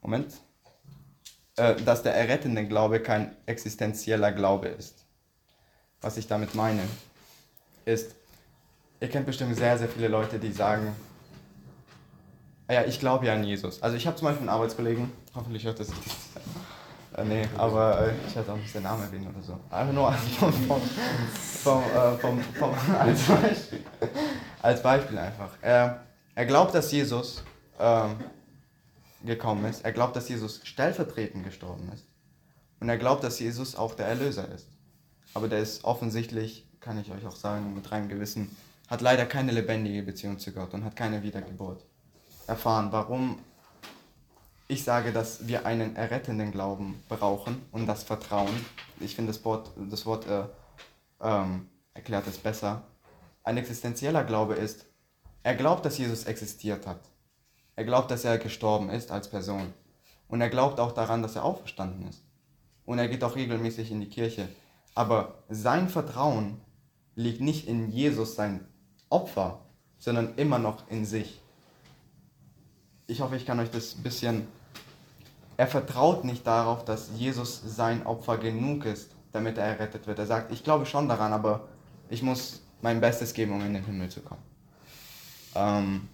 [0.00, 0.34] Moment.
[1.56, 5.04] Äh, dass der errettende Glaube kein existenzieller Glaube ist.
[6.00, 6.82] Was ich damit meine,
[7.84, 8.14] ist,
[9.00, 10.94] ihr kennt bestimmt sehr, sehr viele Leute, die sagen,
[12.68, 13.82] ja, ich glaube ja an Jesus.
[13.82, 16.02] Also ich habe zum Beispiel einen Arbeitskollegen, hoffentlich hört das nicht.
[17.16, 19.58] Äh, nee, aber äh, ich hätte auch nicht den Namen erwähnen oder so.
[19.70, 23.80] Einfach nur vom, vom, vom, äh, vom, vom als Beispiel.
[24.60, 25.50] Als Beispiel einfach.
[25.62, 26.02] Er,
[26.34, 27.44] er glaubt, dass Jesus
[27.78, 28.16] ähm,
[29.24, 29.84] gekommen ist.
[29.84, 32.04] Er glaubt, dass Jesus stellvertretend gestorben ist.
[32.80, 34.68] Und er glaubt, dass Jesus auch der Erlöser ist.
[35.32, 38.54] Aber der ist offensichtlich, kann ich euch auch sagen, mit reinem Gewissen,
[38.88, 41.84] hat leider keine lebendige Beziehung zu Gott und hat keine Wiedergeburt
[42.46, 42.92] erfahren.
[42.92, 43.38] Warum
[44.68, 48.66] ich sage, dass wir einen errettenden Glauben brauchen und das Vertrauen.
[48.98, 50.44] Ich finde, das Wort, das Wort äh,
[51.20, 52.82] ähm, erklärt es besser.
[53.44, 54.86] Ein existenzieller Glaube ist,
[55.44, 56.98] er glaubt, dass Jesus existiert hat.
[57.76, 59.72] Er glaubt, dass er gestorben ist als Person.
[60.26, 62.24] Und er glaubt auch daran, dass er auferstanden ist.
[62.84, 64.48] Und er geht auch regelmäßig in die Kirche.
[64.96, 66.60] Aber sein Vertrauen
[67.14, 68.66] liegt nicht in Jesus, sein
[69.10, 69.60] Opfer,
[69.98, 71.40] sondern immer noch in sich.
[73.16, 74.46] Ich hoffe, ich kann euch das ein bisschen
[75.56, 80.18] er vertraut nicht darauf, dass Jesus sein Opfer genug ist, damit er errettet wird.
[80.18, 81.68] Er sagt, ich glaube schon daran, aber
[82.10, 84.42] ich muss mein Bestes geben, um in den Himmel zu kommen.
[85.54, 86.08] Ähm,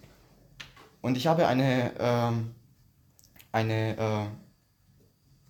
[1.01, 2.55] und ich habe eine, ähm,
[3.51, 4.25] eine äh,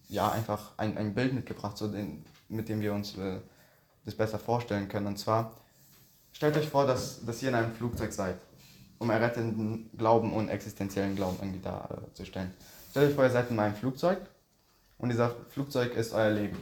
[0.07, 3.41] ja, einfach ein, ein Bild mitgebracht, so den, mit dem wir uns äh,
[4.05, 5.05] das besser vorstellen können.
[5.05, 5.51] Und zwar,
[6.31, 8.37] stellt euch vor, dass, dass ihr in einem Flugzeug seid,
[9.03, 12.49] um errettenden Glauben und existenziellen Glauben irgendwie darzustellen.
[12.49, 14.17] Äh, Stellt euch vor, ihr seid in meinem Flugzeug
[14.97, 16.57] und dieser Flugzeug ist euer Leben.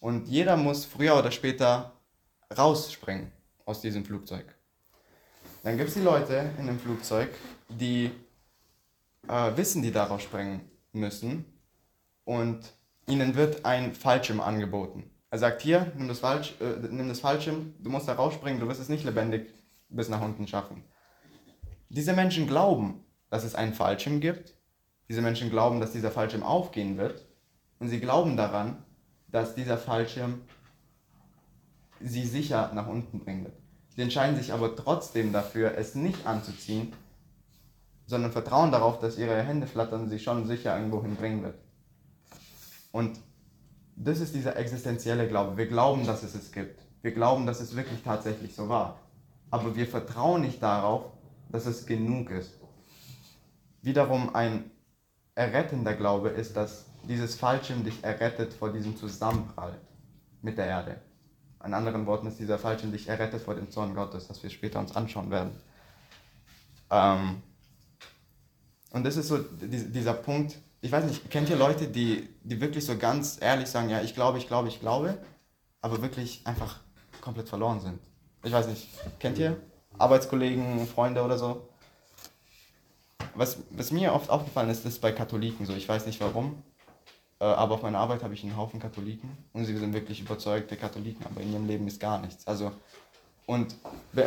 [0.00, 1.92] Und jeder muss früher oder später
[2.56, 3.30] rausspringen
[3.64, 4.44] aus diesem Flugzeug.
[5.62, 7.30] Dann gibt es die Leute in dem Flugzeug,
[7.68, 8.10] die
[9.28, 11.44] äh, wissen, die daraus springen müssen
[12.24, 12.60] und
[13.06, 15.08] ihnen wird ein Fallschirm angeboten.
[15.30, 18.66] Er sagt, hier, nimm das, Falsch, äh, nimm das Fallschirm, du musst da rausspringen, du
[18.66, 19.52] wirst es nicht lebendig
[19.88, 20.82] bis nach unten schaffen.
[21.88, 24.56] Diese Menschen glauben, dass es einen Fallschirm gibt
[25.08, 27.24] diese Menschen glauben, dass dieser Fallschirm aufgehen wird
[27.78, 28.82] und sie glauben daran,
[29.28, 30.40] dass dieser Fallschirm
[32.00, 33.56] sie sicher nach unten bringen wird.
[33.94, 36.92] Sie entscheiden sich aber trotzdem dafür, es nicht anzuziehen,
[38.06, 41.58] sondern vertrauen darauf, dass ihre Hände flattern sie schon sicher irgendwo hinbringen wird.
[42.92, 43.18] Und
[43.96, 45.56] das ist dieser existenzielle Glaube.
[45.56, 46.80] Wir glauben, dass es es gibt.
[47.02, 49.00] Wir glauben, dass es wirklich tatsächlich so war.
[49.50, 51.15] Aber wir vertrauen nicht darauf,
[51.48, 52.52] dass es genug ist.
[53.82, 54.70] Wiederum ein
[55.34, 59.78] errettender Glaube ist, dass dieses Fallschirm dich errettet vor diesem Zusammenprall
[60.42, 61.00] mit der Erde.
[61.64, 64.78] In anderen Worten ist dieser Fallschirm dich errettet vor dem Zorn Gottes, das wir später
[64.78, 65.50] uns anschauen werden.
[66.90, 67.42] Ähm
[68.90, 72.84] und das ist so dieser Punkt, ich weiß nicht, kennt ihr Leute, die, die wirklich
[72.86, 75.18] so ganz ehrlich sagen, ja, ich glaube, ich glaube, ich glaube,
[75.80, 76.80] aber wirklich einfach
[77.20, 77.98] komplett verloren sind?
[78.44, 79.60] Ich weiß nicht, kennt ihr
[79.98, 81.68] Arbeitskollegen, Freunde oder so?
[83.36, 85.74] was, was mir oft aufgefallen ist, ist bei Katholiken so.
[85.74, 86.62] Ich weiß nicht warum.
[87.38, 90.76] Äh, aber auf meiner Arbeit habe ich einen Haufen Katholiken und sie sind wirklich überzeugte
[90.76, 92.46] Katholiken, aber in ihrem Leben ist gar nichts.
[92.46, 92.72] Also,
[93.46, 93.76] und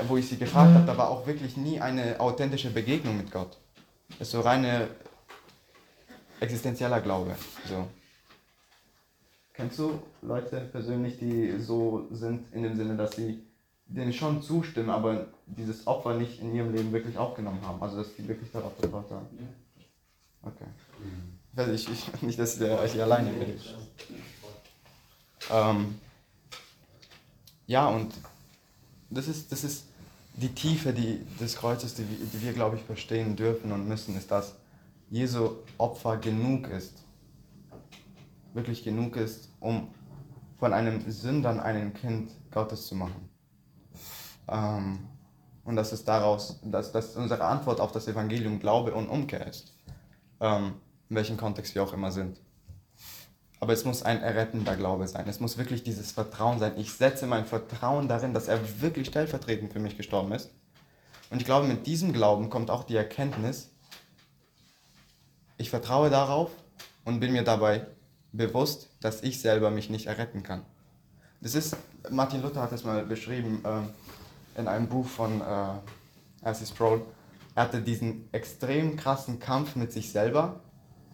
[0.07, 3.57] wo ich sie gefragt habe, da war auch wirklich nie eine authentische Begegnung mit Gott.
[4.11, 4.87] Es ist so reine
[6.39, 7.35] existenzieller Glaube.
[7.67, 7.87] So.
[9.53, 13.43] Kennst du Leute persönlich, die so sind, in dem Sinne, dass sie
[13.89, 17.81] denen schon zustimmen, aber dieses Opfer nicht in ihrem Leben wirklich aufgenommen haben?
[17.81, 19.27] Also, dass sie wirklich darauf vertraut haben?
[20.43, 20.65] Okay.
[21.55, 23.59] Also ich, ich, nicht, dass ihr euch hier alleine bin.
[25.51, 25.99] Ähm,
[27.67, 28.13] ja, und
[29.09, 29.85] das ist, das ist
[30.35, 34.31] die Tiefe die, des Kreuzes, die, die wir, glaube ich, verstehen dürfen und müssen, ist,
[34.31, 34.55] dass
[35.09, 37.03] Jesu Opfer genug ist.
[38.53, 39.89] Wirklich genug ist, um
[40.59, 43.28] von einem Sündern einen Kind Gottes zu machen.
[44.49, 44.99] Ähm,
[45.63, 49.73] und dass es daraus, dass, dass unsere Antwort auf das Evangelium Glaube und Umkehr ist.
[50.39, 50.73] Ähm,
[51.09, 52.39] in welchem Kontext wir auch immer sind.
[53.59, 55.27] Aber es muss ein errettender Glaube sein.
[55.27, 56.73] Es muss wirklich dieses Vertrauen sein.
[56.77, 60.51] Ich setze mein Vertrauen darin, dass er wirklich stellvertretend für mich gestorben ist.
[61.29, 63.71] Und ich glaube, mit diesem Glauben kommt auch die Erkenntnis,
[65.57, 66.51] ich vertraue darauf
[67.03, 67.85] und bin mir dabei
[68.31, 70.65] bewusst, dass ich selber mich nicht erretten kann.
[71.41, 71.75] Das ist,
[72.09, 73.81] Martin Luther hat es mal beschrieben äh,
[74.55, 76.65] in einem Buch von äh, R.C.
[76.65, 77.01] Sproul.
[77.55, 80.59] Er hatte diesen extrem krassen Kampf mit sich selber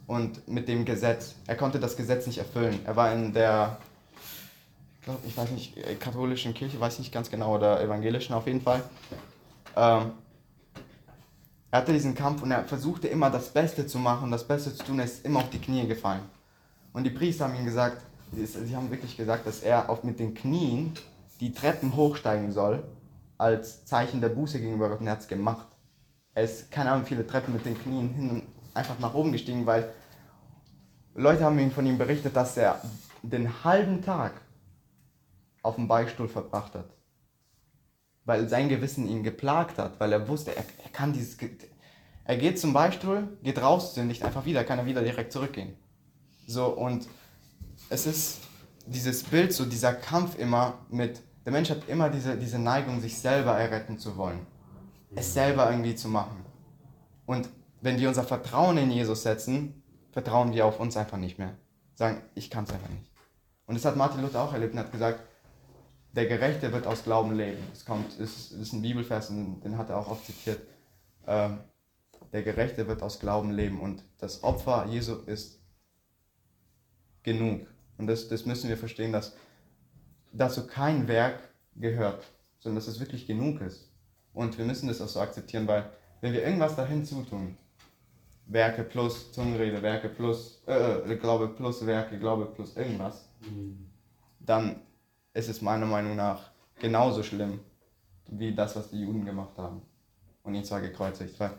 [0.08, 1.36] und mit dem Gesetz.
[1.48, 2.80] Er konnte das Gesetz nicht erfüllen.
[2.86, 3.78] Er war in der,
[5.04, 8.62] glaub, ich weiß nicht, äh, katholischen Kirche, weiß nicht ganz genau, oder evangelischen auf jeden
[8.62, 8.84] Fall.
[9.76, 10.12] Ähm,
[11.72, 14.84] er hatte diesen Kampf und er versuchte immer das Beste zu machen das Beste zu
[14.84, 16.22] tun, er ist immer auf die Knie gefallen.
[16.94, 20.34] Und die Priester haben ihm gesagt, sie haben wirklich gesagt, dass er auf, mit den
[20.34, 20.94] Knien
[21.42, 22.84] die Treppen hochsteigen soll,
[23.38, 25.68] als Zeichen der Buße gegenüber Gott und er hat es gemacht.
[26.34, 28.44] Er ist, keine Ahnung, viele Treppen mit den Knien hin
[28.74, 29.92] einfach nach oben gestiegen, weil
[31.14, 32.82] Leute haben von ihm berichtet, dass er
[33.24, 34.34] den halben Tag
[35.64, 36.90] auf dem Beichtstuhl verbracht hat.
[38.26, 41.38] Weil sein Gewissen ihn geplagt hat, weil er wusste, er, er kann dieses.
[42.28, 45.76] Er geht zum Beichtstuhl, geht raus, sündigt einfach wieder, kann er wieder direkt zurückgehen.
[46.48, 47.08] So, und
[47.90, 48.40] es ist
[48.88, 51.22] dieses Bild, so dieser Kampf immer mit.
[51.46, 54.46] Der Mensch hat immer diese, diese Neigung, sich selber erretten zu wollen.
[55.16, 56.44] Es selber irgendwie zu machen.
[57.26, 57.50] Und
[57.82, 61.56] wenn wir unser Vertrauen in Jesus setzen, vertrauen wir auf uns einfach nicht mehr.
[61.94, 63.12] Sagen, ich kann es einfach nicht.
[63.68, 65.20] Und das hat Martin Luther auch erlebt und hat gesagt,
[66.14, 67.62] der Gerechte wird aus Glauben leben.
[67.74, 70.62] Es kommt, es ist ein Bibelvers, den hat er auch oft zitiert.
[71.28, 71.60] Ähm,
[72.32, 75.60] der Gerechte wird aus Glauben leben und das Opfer Jesu ist
[77.24, 77.68] genug.
[77.98, 79.36] Und das, das müssen wir verstehen, dass
[80.38, 81.40] dazu kein Werk
[81.76, 82.26] gehört,
[82.60, 83.90] sondern dass es wirklich genug ist.
[84.34, 85.90] Und wir müssen das auch so akzeptieren, weil
[86.22, 87.58] wenn wir irgendwas dahin zutun,
[88.48, 93.88] Werke plus Zungenrede, Werke plus, äh, äh, Glaube plus Werke, Glaube plus irgendwas, mhm.
[94.40, 94.82] dann
[95.34, 97.60] ist es meiner Meinung nach genauso schlimm
[98.28, 99.82] wie das, was die Juden gemacht haben
[100.44, 101.40] und ihn zwar gekreuzigt.
[101.40, 101.52] Weil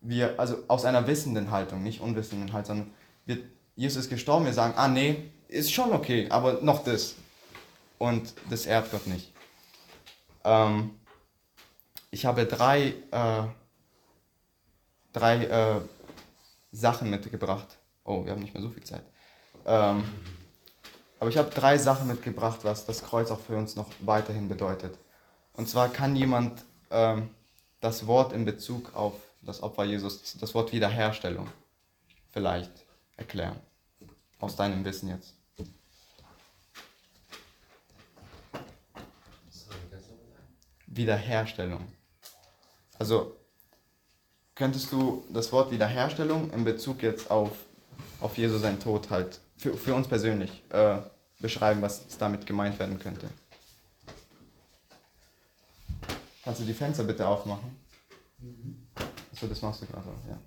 [0.00, 2.90] wir, also aus einer wissenden Haltung, nicht unwissenden Haltung, sondern
[3.26, 3.38] wir,
[3.76, 7.16] Jesus ist gestorben, wir sagen, ah nee, ist schon okay, aber noch das.
[7.98, 9.32] Und das ehrt Gott nicht.
[10.44, 10.98] Ähm,
[12.10, 13.44] ich habe drei, äh,
[15.12, 15.80] drei äh,
[16.72, 17.78] Sachen mitgebracht.
[18.04, 19.04] Oh, wir haben nicht mehr so viel Zeit.
[19.66, 20.04] Ähm,
[21.18, 24.98] aber ich habe drei Sachen mitgebracht, was das Kreuz auch für uns noch weiterhin bedeutet.
[25.54, 27.30] Und zwar kann jemand ähm,
[27.80, 31.48] das Wort in Bezug auf das Opfer Jesus, das Wort Wiederherstellung
[32.32, 32.72] vielleicht
[33.16, 33.58] erklären.
[34.40, 35.34] Aus deinem Wissen jetzt.
[40.96, 41.86] Wiederherstellung.
[42.98, 43.36] Also
[44.54, 47.50] könntest du das Wort Wiederherstellung in Bezug jetzt auf,
[48.20, 50.98] auf Jesus sein Tod halt für, für uns persönlich äh,
[51.40, 53.28] beschreiben, was damit gemeint werden könnte?
[56.42, 57.76] Kannst du die Fenster bitte aufmachen?
[58.38, 58.86] Mhm.
[59.32, 60.38] Achso, das machst du gerade, ja.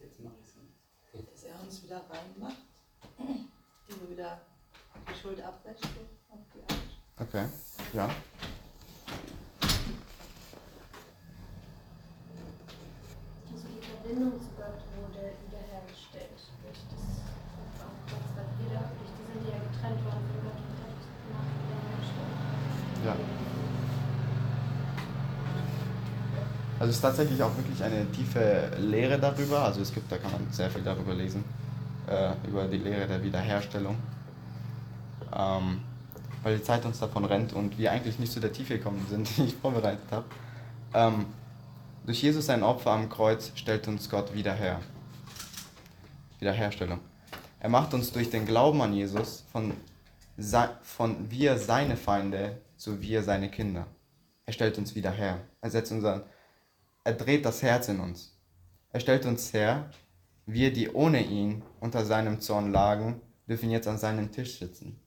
[0.00, 1.30] Jetzt mach ich es.
[1.30, 2.56] Dass er uns wieder reinmacht,
[3.18, 4.40] die wir wieder
[5.08, 5.84] die Schuld abwäscht
[6.30, 7.28] auf die Art.
[7.28, 7.44] Okay,
[7.92, 8.10] ja.
[14.04, 17.24] Verbindung zu Gott wurde wiederhergestellt durch das
[17.80, 21.00] Opfer Gott wieder, durch die sind die ja getrennt worden von Gott und hat
[21.32, 22.36] nach wiederhergestellt.
[23.06, 23.14] Ja.
[26.84, 29.64] Also es ist tatsächlich auch wirklich eine tiefe Lehre darüber.
[29.64, 31.42] Also es gibt, da kann man sehr viel darüber lesen,
[32.06, 33.96] äh, über die Lehre der Wiederherstellung.
[35.34, 35.80] Ähm,
[36.42, 39.26] weil die Zeit uns davon rennt und wir eigentlich nicht zu der Tiefe gekommen sind,
[39.38, 40.26] die ich vorbereitet habe.
[40.92, 41.24] Ähm,
[42.04, 44.78] durch Jesus sein Opfer am Kreuz stellt uns Gott wieder her.
[46.38, 47.00] Wiederherstellung.
[47.60, 49.72] Er macht uns durch den Glauben an Jesus von,
[50.82, 53.86] von wir seine Feinde zu wir seine Kinder.
[54.44, 55.38] Er stellt uns wieder her.
[55.62, 56.26] Er setzt unser,
[57.04, 58.36] er dreht das Herz in uns.
[58.90, 59.90] Er stellt uns her,
[60.46, 65.00] wir, die ohne ihn unter seinem Zorn lagen, dürfen jetzt an seinem Tisch sitzen.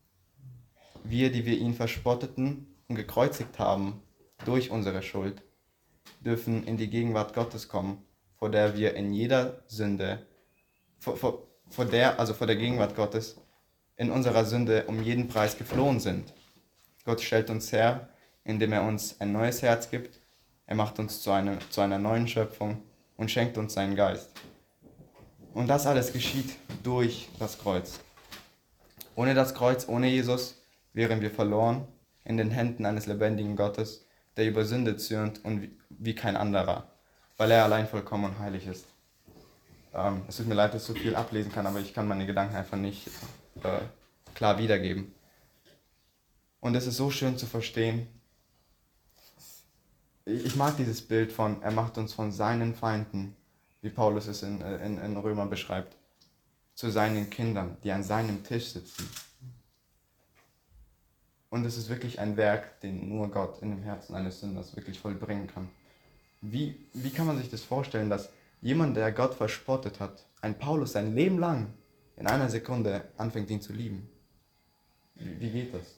[1.03, 4.01] Wir, die wir ihn verspotteten und gekreuzigt haben
[4.45, 5.41] durch unsere Schuld,
[6.21, 8.03] dürfen in die Gegenwart Gottes kommen,
[8.35, 10.25] vor der wir in jeder Sünde,
[10.99, 13.39] vor, vor, vor der, also vor der Gegenwart Gottes,
[13.95, 16.33] in unserer Sünde um jeden Preis geflohen sind.
[17.05, 18.09] Gott stellt uns her,
[18.43, 20.19] indem er uns ein neues Herz gibt.
[20.67, 22.83] Er macht uns zu, einem, zu einer neuen Schöpfung
[23.15, 24.29] und schenkt uns seinen Geist.
[25.53, 27.99] Und das alles geschieht durch das Kreuz.
[29.15, 30.61] Ohne das Kreuz, ohne Jesus,
[30.93, 31.87] wären wir verloren
[32.25, 34.05] in den Händen eines lebendigen Gottes,
[34.35, 36.91] der über Sünde zürnt und wie kein anderer,
[37.37, 38.85] weil er allein vollkommen und heilig ist.
[39.93, 42.25] Ähm, es tut mir leid, dass ich so viel ablesen kann, aber ich kann meine
[42.25, 43.07] Gedanken einfach nicht
[43.63, 43.79] äh,
[44.35, 45.13] klar wiedergeben.
[46.59, 48.07] Und es ist so schön zu verstehen.
[50.29, 53.35] Ich mag dieses Bild von, er macht uns von seinen Feinden
[53.81, 55.95] wie Paulus es in, in, in Römer beschreibt,
[56.75, 59.09] zu seinen Kindern, die an seinem Tisch sitzen.
[61.49, 64.99] Und es ist wirklich ein Werk, den nur Gott in dem Herzen eines Sünders wirklich
[64.99, 65.69] vollbringen kann.
[66.41, 68.29] Wie, wie kann man sich das vorstellen, dass
[68.61, 71.73] jemand, der Gott verspottet hat, ein Paulus sein Leben lang
[72.17, 74.09] in einer Sekunde anfängt, ihn zu lieben?
[75.15, 75.95] Wie, wie geht das?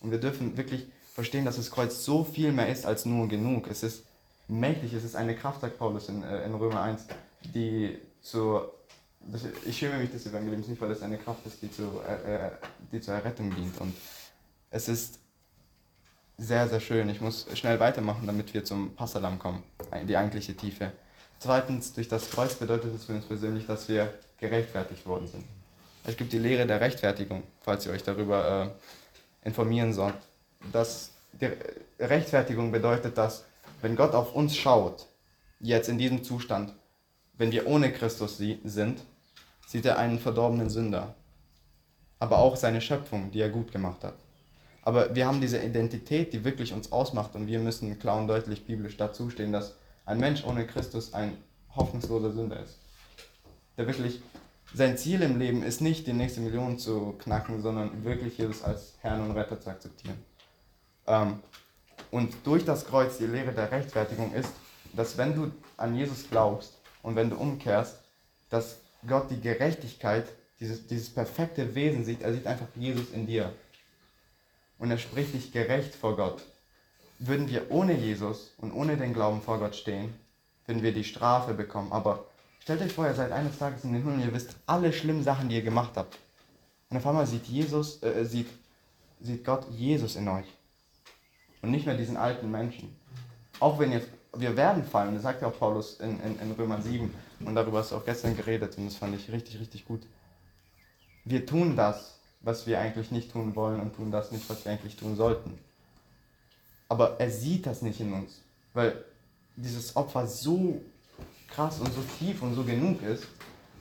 [0.00, 3.68] Und wir dürfen wirklich verstehen, dass das Kreuz so viel mehr ist als nur genug.
[3.68, 4.04] Es ist
[4.48, 4.92] mächtig.
[4.92, 7.06] Es ist eine Kraft, sagt Paulus in, äh, in Römer 1,
[7.54, 8.74] die zur,
[9.20, 12.46] das, ich schäme mich des Evangeliums nicht, weil es eine Kraft ist, die, zu, äh,
[12.46, 12.50] äh,
[12.92, 13.80] die zur Errettung dient.
[13.80, 13.94] Und
[14.70, 15.20] es ist
[16.36, 17.08] sehr, sehr schön.
[17.08, 19.62] Ich muss schnell weitermachen, damit wir zum Passalam kommen,
[20.08, 20.92] die eigentliche Tiefe.
[21.38, 25.44] Zweitens, durch das Kreuz bedeutet es für uns persönlich, dass wir gerechtfertigt worden sind.
[26.04, 28.74] Es gibt die Lehre der Rechtfertigung, falls ihr euch darüber
[29.44, 30.16] äh, informieren sollt.
[30.72, 31.50] Das, die
[31.98, 33.44] Rechtfertigung bedeutet, dass
[33.82, 35.06] wenn Gott auf uns schaut,
[35.60, 36.74] jetzt in diesem Zustand,
[37.34, 39.02] wenn wir ohne Christus sind,
[39.66, 41.14] sieht er einen verdorbenen Sünder,
[42.18, 44.14] aber auch seine Schöpfung, die er gut gemacht hat.
[44.82, 48.66] Aber wir haben diese Identität, die wirklich uns ausmacht und wir müssen klar und deutlich
[48.66, 51.36] biblisch dazu stehen, dass ein Mensch ohne Christus ein
[51.74, 52.78] hoffnungsloser Sünder ist.
[53.76, 54.22] Der wirklich,
[54.74, 58.94] sein Ziel im Leben ist nicht, die nächste Million zu knacken, sondern wirklich Jesus als
[59.00, 60.18] Herrn und Retter zu akzeptieren.
[61.06, 61.40] Ähm,
[62.10, 64.52] und durch das Kreuz die Lehre der Rechtfertigung ist,
[64.92, 67.98] dass wenn du an Jesus glaubst und wenn du umkehrst,
[68.50, 70.26] dass Gott die Gerechtigkeit,
[70.60, 72.22] dieses, dieses perfekte Wesen sieht.
[72.22, 73.52] Er sieht einfach Jesus in dir.
[74.78, 76.42] Und er spricht dich gerecht vor Gott.
[77.18, 80.14] Würden wir ohne Jesus und ohne den Glauben vor Gott stehen,
[80.66, 81.92] würden wir die Strafe bekommen.
[81.92, 82.26] Aber
[82.60, 85.22] stellt euch vor, ihr seid eines Tages in den Himmel und ihr wisst alle schlimmen
[85.22, 86.18] Sachen, die ihr gemacht habt.
[86.90, 88.48] Und auf einmal sieht Jesus, äh, sieht,
[89.20, 90.46] sieht Gott Jesus in euch
[91.64, 92.94] und nicht mehr diesen alten Menschen.
[93.58, 96.82] Auch wenn jetzt, wir werden fallen, das sagt ja auch Paulus in, in, in Römer
[96.82, 100.02] 7 und darüber hast du auch gestern geredet und das fand ich richtig, richtig gut.
[101.24, 104.72] Wir tun das, was wir eigentlich nicht tun wollen und tun das nicht, was wir
[104.72, 105.58] eigentlich tun sollten.
[106.90, 108.42] Aber er sieht das nicht in uns,
[108.74, 109.02] weil
[109.56, 110.82] dieses Opfer so
[111.48, 113.26] krass und so tief und so genug ist,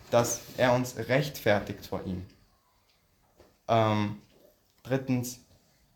[0.10, 2.26] dass er uns rechtfertigt vor ihm.
[3.68, 4.22] Ähm,
[4.84, 5.43] drittens,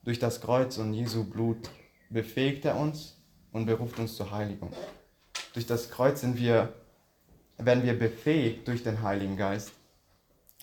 [0.07, 1.69] durch das Kreuz und Jesu Blut
[2.09, 3.17] befähigt er uns
[3.51, 4.71] und beruft uns zur Heiligung.
[5.51, 6.73] Durch das Kreuz sind wir,
[7.57, 9.73] werden wir befähigt durch den Heiligen Geist,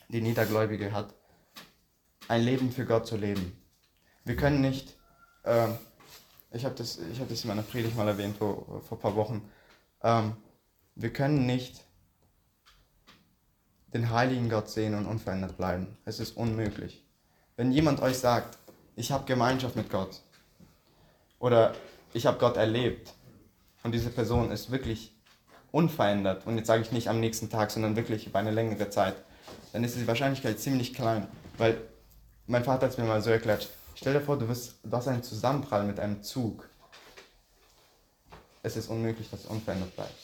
[0.08, 1.12] den jeder Gläubige hat,
[2.26, 3.54] ein Leben für Gott zu leben.
[4.24, 4.96] Wir können nicht,
[5.42, 5.68] äh,
[6.52, 9.46] ich habe das, hab das in meiner Predigt mal erwähnt vor, vor ein paar Wochen,
[10.02, 10.36] ähm,
[10.94, 11.84] wir können nicht
[13.92, 15.98] den heiligen Gott sehen und unverändert bleiben.
[16.06, 17.04] Es ist unmöglich.
[17.56, 18.58] Wenn jemand euch sagt,
[18.96, 20.20] ich habe Gemeinschaft mit Gott.
[21.38, 21.74] Oder
[22.12, 23.12] ich habe Gott erlebt.
[23.82, 25.12] Und diese Person ist wirklich
[25.72, 26.46] unverändert.
[26.46, 29.14] Und jetzt sage ich nicht am nächsten Tag, sondern wirklich über eine längere Zeit.
[29.72, 31.26] Dann ist die Wahrscheinlichkeit ziemlich klein.
[31.58, 31.78] Weil
[32.46, 33.68] mein Vater hat es mir mal so erklärt.
[33.94, 36.68] Stell dir vor, du, wirst, du hast einen Zusammenprall mit einem Zug.
[38.62, 40.14] Es ist unmöglich, dass es unverändert bleibt.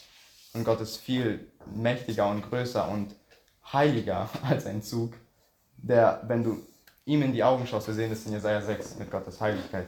[0.55, 3.15] Und Gott ist viel mächtiger und größer und
[3.73, 5.15] heiliger als ein Zug,
[5.77, 6.63] der, wenn du
[7.11, 9.87] ihm in die Augen schaust, wir sehen das in Jesaja 6 mit Gottes Heiligkeit,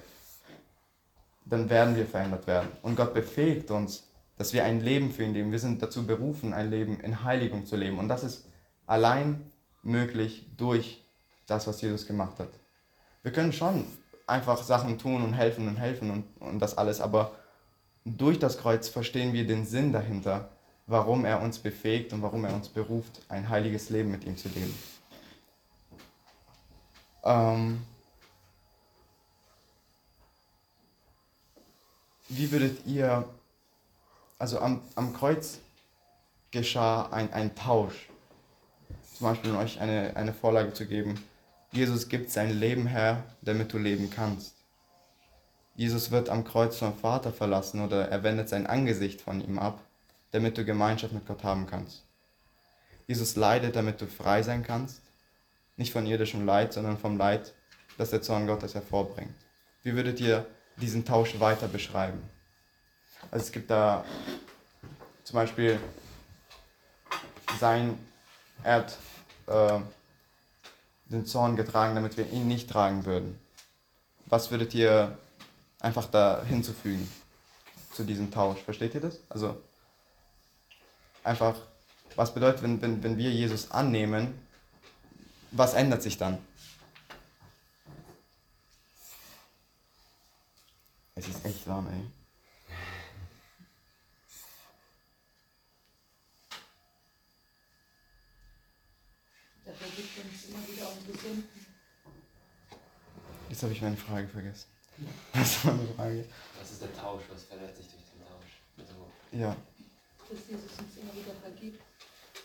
[1.44, 2.68] dann werden wir verändert werden.
[2.82, 5.52] Und Gott befähigt uns, dass wir ein Leben für ihn leben.
[5.52, 7.98] Wir sind dazu berufen, ein Leben in Heiligung zu leben.
[7.98, 8.46] Und das ist
[8.86, 9.40] allein
[9.82, 11.04] möglich durch
[11.46, 12.48] das, was Jesus gemacht hat.
[13.22, 13.84] Wir können schon
[14.26, 17.32] einfach Sachen tun und helfen und helfen und, und das alles, aber
[18.04, 20.48] durch das Kreuz verstehen wir den Sinn dahinter,
[20.86, 24.48] warum er uns befähigt und warum er uns beruft, ein heiliges Leben mit ihm zu
[24.48, 24.74] leben.
[27.24, 27.84] Ähm,
[32.28, 33.28] wie würdet ihr,
[34.38, 35.58] also am, am Kreuz
[36.52, 38.08] geschah ein, ein Tausch.
[39.16, 41.22] Zum Beispiel, um euch eine, eine Vorlage zu geben.
[41.72, 44.54] Jesus gibt sein Leben her, damit du leben kannst.
[45.74, 49.80] Jesus wird am Kreuz vom Vater verlassen oder er wendet sein Angesicht von ihm ab,
[50.30, 52.04] damit du Gemeinschaft mit Gott haben kannst.
[53.06, 55.00] Jesus leidet, damit du frei sein kannst.
[55.76, 57.54] Nicht von irdischem Leid, sondern vom Leid,
[57.98, 59.34] das der Zorn Gottes hervorbringt.
[59.82, 60.46] Wie würdet ihr
[60.76, 62.22] diesen Tausch weiter beschreiben?
[63.30, 64.04] Also es gibt da
[65.24, 65.78] zum Beispiel
[67.58, 67.98] sein,
[68.64, 68.98] er hat
[69.46, 69.80] äh,
[71.06, 73.38] den Zorn getragen, damit wir ihn nicht tragen würden.
[74.26, 75.16] Was würdet ihr
[75.80, 77.10] einfach da hinzufügen
[77.92, 78.60] zu diesem Tausch?
[78.60, 79.20] Versteht ihr das?
[79.28, 79.60] Also
[81.22, 81.54] einfach,
[82.16, 84.34] was bedeutet, wenn, wenn, wenn wir Jesus annehmen,
[85.52, 86.38] was ändert sich dann?
[91.14, 92.10] Es ist echt warm, ey.
[99.64, 101.66] Der vergibt uns immer wieder unsere Sünden.
[103.48, 104.66] Jetzt habe ich meine Frage vergessen.
[105.34, 106.24] Was war eine Frage?
[106.58, 107.22] Was ist der Tausch?
[107.30, 108.52] Was verändert sich durch den Tausch?
[108.78, 109.56] Also, Ja,
[110.28, 111.82] Dass Jesus uns immer wieder vergibt.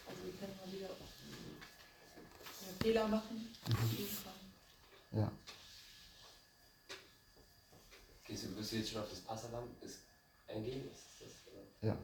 [0.07, 0.89] Also wir können mal wieder
[2.87, 3.53] Fehler machen.
[3.67, 5.19] Mhm.
[5.19, 5.31] ja.
[8.23, 9.99] gehst du, bist du jetzt schon auf das Passalam ist
[10.47, 10.89] eingehen?
[10.89, 11.63] Ist das, oder?
[11.81, 11.97] Ja.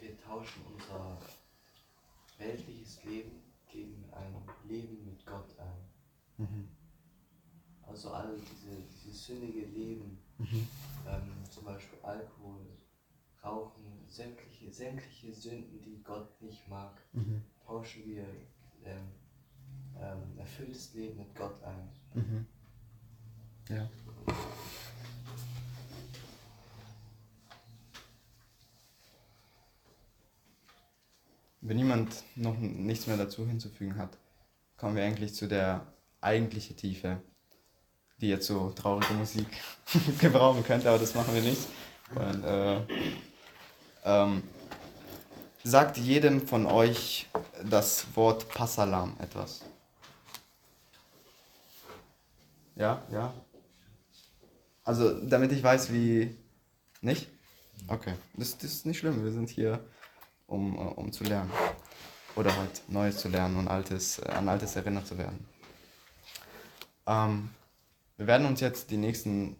[0.00, 1.16] Wir tauschen unser
[2.38, 3.40] weltliches Leben
[3.70, 4.34] gegen ein
[4.68, 5.88] Leben mit Gott ein.
[6.38, 6.71] Mhm.
[8.02, 10.66] Also all diese, dieses sündige Leben, Mhm.
[11.06, 12.66] ähm, zum Beispiel Alkohol,
[13.44, 17.42] Rauchen, sämtliche, sämtliche Sünden, die Gott nicht mag, Mhm.
[17.64, 18.24] tauschen wir
[18.84, 19.06] ähm,
[19.96, 21.88] ähm, erfülltes Leben mit Gott ein.
[22.14, 22.46] Mhm.
[23.68, 23.88] Ja.
[31.60, 34.18] Wenn niemand noch nichts mehr dazu hinzufügen hat,
[34.76, 35.86] kommen wir eigentlich zu der
[36.20, 37.22] eigentlichen Tiefe,
[38.22, 39.48] die jetzt so traurige Musik
[40.20, 41.66] gebrauchen könnte, aber das machen wir nicht.
[42.14, 42.80] Und, äh,
[44.04, 44.42] ähm,
[45.64, 47.26] sagt jedem von euch
[47.68, 49.62] das Wort Passalam etwas?
[52.76, 53.34] Ja, ja.
[54.84, 56.36] Also, damit ich weiß, wie.
[57.00, 57.28] Nicht?
[57.88, 58.14] Okay.
[58.34, 59.24] Das, das ist nicht schlimm.
[59.24, 59.80] Wir sind hier,
[60.46, 61.50] um, äh, um zu lernen.
[62.36, 65.46] Oder halt Neues zu lernen und Altes, an Altes erinnert zu werden.
[67.06, 67.50] Ähm,
[68.22, 69.56] wir werden uns jetzt die nächsten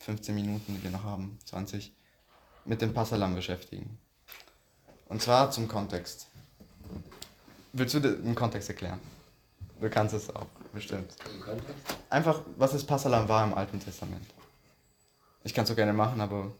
[0.00, 1.94] 15 Minuten, die wir noch haben, 20,
[2.66, 3.98] mit dem Passalam beschäftigen.
[5.08, 6.26] Und zwar zum Kontext.
[7.72, 9.00] Willst du den Kontext erklären?
[9.80, 10.44] Du kannst es auch,
[10.74, 11.10] bestimmt.
[12.10, 14.26] Einfach, was das Passalam war im Alten Testament.
[15.42, 16.52] Ich kann es so gerne machen, aber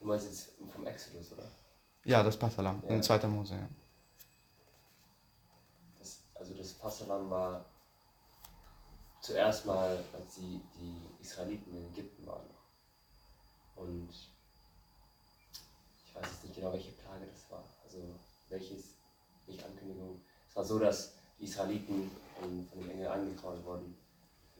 [0.00, 1.44] Du meinst jetzt vom Exodus, oder?
[2.04, 2.94] ja, das Passalam Ja.
[2.94, 3.26] in 2.
[3.26, 3.52] Mose.
[3.54, 3.68] Ja.
[5.98, 7.66] Das, also das Passalam war
[9.28, 12.48] zuerst mal, als die, die Israeliten in Ägypten waren.
[13.76, 17.62] Und ich weiß jetzt nicht genau, welche Plage das war.
[17.84, 17.98] Also
[18.48, 18.94] welches,
[19.46, 20.22] welche Ankündigung.
[20.48, 22.10] Es war so, dass die Israeliten
[22.40, 23.94] von, von dem Engel angetragen wurden,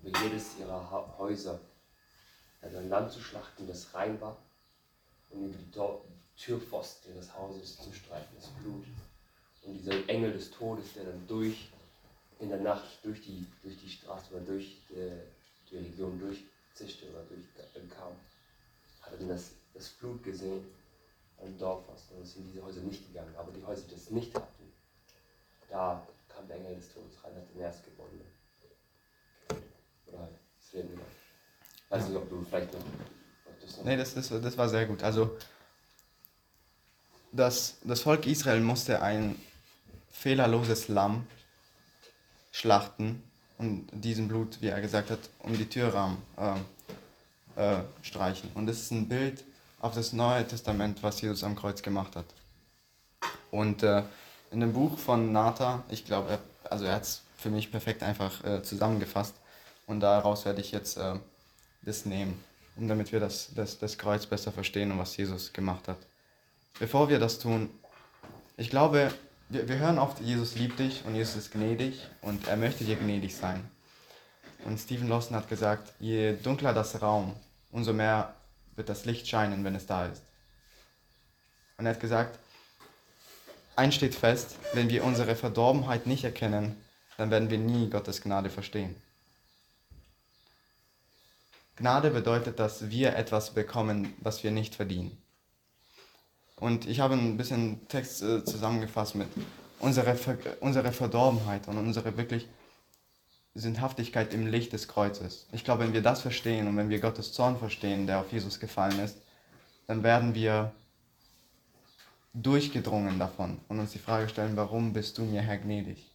[0.03, 1.59] über jedes ihrer Häuser
[2.61, 4.37] also ein Land zu schlachten, das rein war,
[5.31, 5.71] und über die
[6.37, 8.85] Türpfosten ihres Hauses zu streichen, das Blut.
[9.63, 11.71] Und dieser Engel des Todes, der dann durch
[12.41, 15.11] in der Nacht durch die, durch die Straße oder durch die,
[15.71, 18.13] die Region durchzischte oder durchkam,
[19.01, 20.65] hat er dann das, das Blut gesehen
[21.43, 23.35] im Dorf fast und ist in diese Häuser nicht gegangen.
[23.37, 24.73] Aber die Häuser, die das nicht hatten,
[25.69, 28.27] da kam der Engel des Todes rein, hat den Erstgeborenen.
[30.07, 30.29] Oder
[30.61, 31.11] das Leben genommen.
[31.89, 32.81] Weiß nicht, ob du vielleicht noch
[33.85, 35.03] Nee, das, das, das war sehr gut.
[35.03, 35.37] Also,
[37.33, 39.39] das, das Volk Israel musste ein
[40.11, 41.27] fehlerloses Lamm
[42.51, 43.23] schlachten
[43.59, 46.55] und diesem Blut, wie er gesagt hat, um die Türrahmen äh,
[47.61, 48.51] äh, streichen.
[48.55, 49.45] Und das ist ein Bild
[49.81, 52.27] auf das Neue Testament, was Jesus am Kreuz gemacht hat.
[53.51, 54.03] Und äh,
[54.51, 56.39] in dem Buch von Nata, ich glaube, er,
[56.71, 59.35] also er hat es für mich perfekt einfach äh, zusammengefasst.
[59.87, 61.15] Und daraus werde ich jetzt äh,
[61.83, 62.43] das nehmen,
[62.77, 65.99] um damit wir das, das, das Kreuz besser verstehen und was Jesus gemacht hat.
[66.79, 67.71] Bevor wir das tun,
[68.57, 69.13] ich glaube,
[69.49, 72.97] wir, wir hören oft, Jesus liebt dich und Jesus ist gnädig und er möchte dir
[72.97, 73.69] gnädig sein.
[74.65, 77.35] Und Stephen Lawson hat gesagt, je dunkler das Raum,
[77.71, 78.35] umso mehr
[78.77, 80.23] wird das Licht scheinen, wenn es da ist.
[81.79, 82.39] Und er hat gesagt,
[83.77, 86.77] eins steht fest, wenn wir unsere Verdorbenheit nicht erkennen,
[87.17, 88.97] dann werden wir nie Gottes Gnade verstehen.
[91.77, 95.17] Gnade bedeutet, dass wir etwas bekommen, was wir nicht verdienen.
[96.61, 99.29] Und ich habe ein bisschen Text äh, zusammengefasst mit
[99.81, 102.49] unserer, Ver unsere Verdorbenheit und unsere wirklich
[103.55, 105.47] Sündhaftigkeit im Licht des Kreuzes.
[105.53, 108.61] Ich glaube, wenn wir das verstehen und wenn wir Gottes Zorn verstehen, der auf Jesus
[108.61, 109.19] gefallen ist,
[109.87, 110.73] dann werden wir
[112.35, 116.15] durchgedrungen davon und uns die Frage stellen, warum bist du mir Herr gnädig?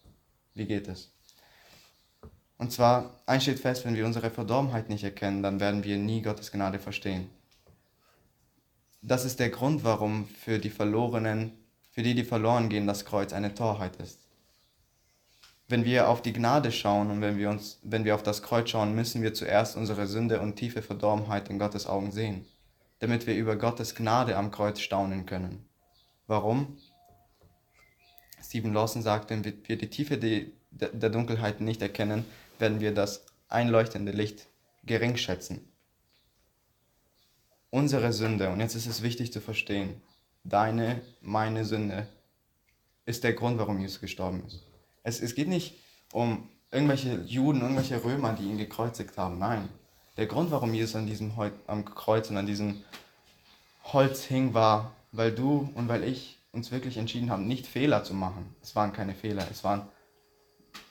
[0.54, 1.12] Wie geht es?
[2.58, 6.22] Und zwar, eins steht fest, wenn wir unsere Verdorbenheit nicht erkennen, dann werden wir nie
[6.22, 7.30] Gottes Gnade verstehen.
[9.06, 11.52] Das ist der Grund, warum für die Verlorenen,
[11.92, 14.30] für die, die verloren gehen, das Kreuz eine Torheit ist.
[15.68, 18.70] Wenn wir auf die Gnade schauen und wenn wir, uns, wenn wir auf das Kreuz
[18.70, 22.46] schauen, müssen wir zuerst unsere Sünde und tiefe Verdorbenheit in Gottes Augen sehen,
[23.00, 25.66] damit wir über Gottes Gnade am Kreuz staunen können.
[26.26, 26.78] Warum?
[28.42, 32.24] Stephen Lawson sagt, wenn wir die Tiefe der Dunkelheit nicht erkennen,
[32.58, 34.48] werden wir das einleuchtende Licht
[34.86, 35.73] gering schätzen.
[37.74, 40.00] Unsere Sünde, und jetzt ist es wichtig zu verstehen,
[40.44, 42.06] deine, meine Sünde
[43.08, 44.62] ist der Grund, warum Jesus gestorben ist.
[45.02, 45.74] Es, es geht nicht
[46.12, 49.40] um irgendwelche Juden, irgendwelche Römer, die ihn gekreuzigt haben.
[49.40, 49.70] Nein.
[50.18, 51.34] Der Grund, warum Jesus an diesem
[51.66, 52.84] am Kreuz und an diesem
[53.86, 58.14] Holz hing, war, weil du und weil ich uns wirklich entschieden haben, nicht Fehler zu
[58.14, 58.56] machen.
[58.62, 59.88] Es waren keine Fehler, es waren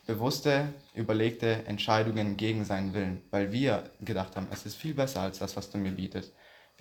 [0.05, 5.39] bewusste, überlegte Entscheidungen gegen seinen Willen, weil wir gedacht haben, es ist viel besser als
[5.39, 6.33] das, was du mir bietest.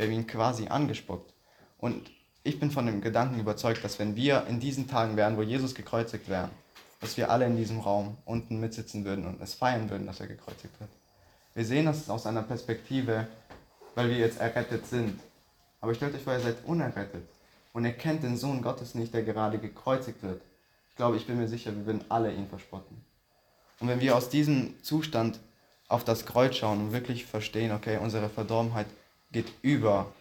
[0.02, 1.32] Wir haben ihn quasi angespuckt.
[1.78, 2.10] Und
[2.42, 5.76] ich bin von dem Gedanken überzeugt, dass wenn wir in diesen Tagen wären, wo Jesus
[5.76, 6.50] gekreuzigt wäre,
[7.02, 10.26] dass wir alle in diesem Raum unten mitsitzen würden und es feiern würden, dass er
[10.26, 10.90] gekreuzigt wird.
[11.54, 13.28] Wir sehen das aus einer Perspektive,
[13.94, 15.20] weil wir jetzt errettet sind.
[15.82, 17.28] Aber stellt euch vor, ihr seid unerrettet
[17.72, 20.42] und ihr kennt den Sohn Gottes nicht, der gerade gekreuzigt wird.
[20.90, 22.98] Ich glaube, ich bin mir sicher, wir würden alle ihn verspotten.
[23.80, 25.40] Und wenn wir aus diesem Zustand
[25.88, 28.88] auf das Kreuz schauen und wirklich verstehen, okay, unsere Verdorbenheit
[29.32, 30.12] geht über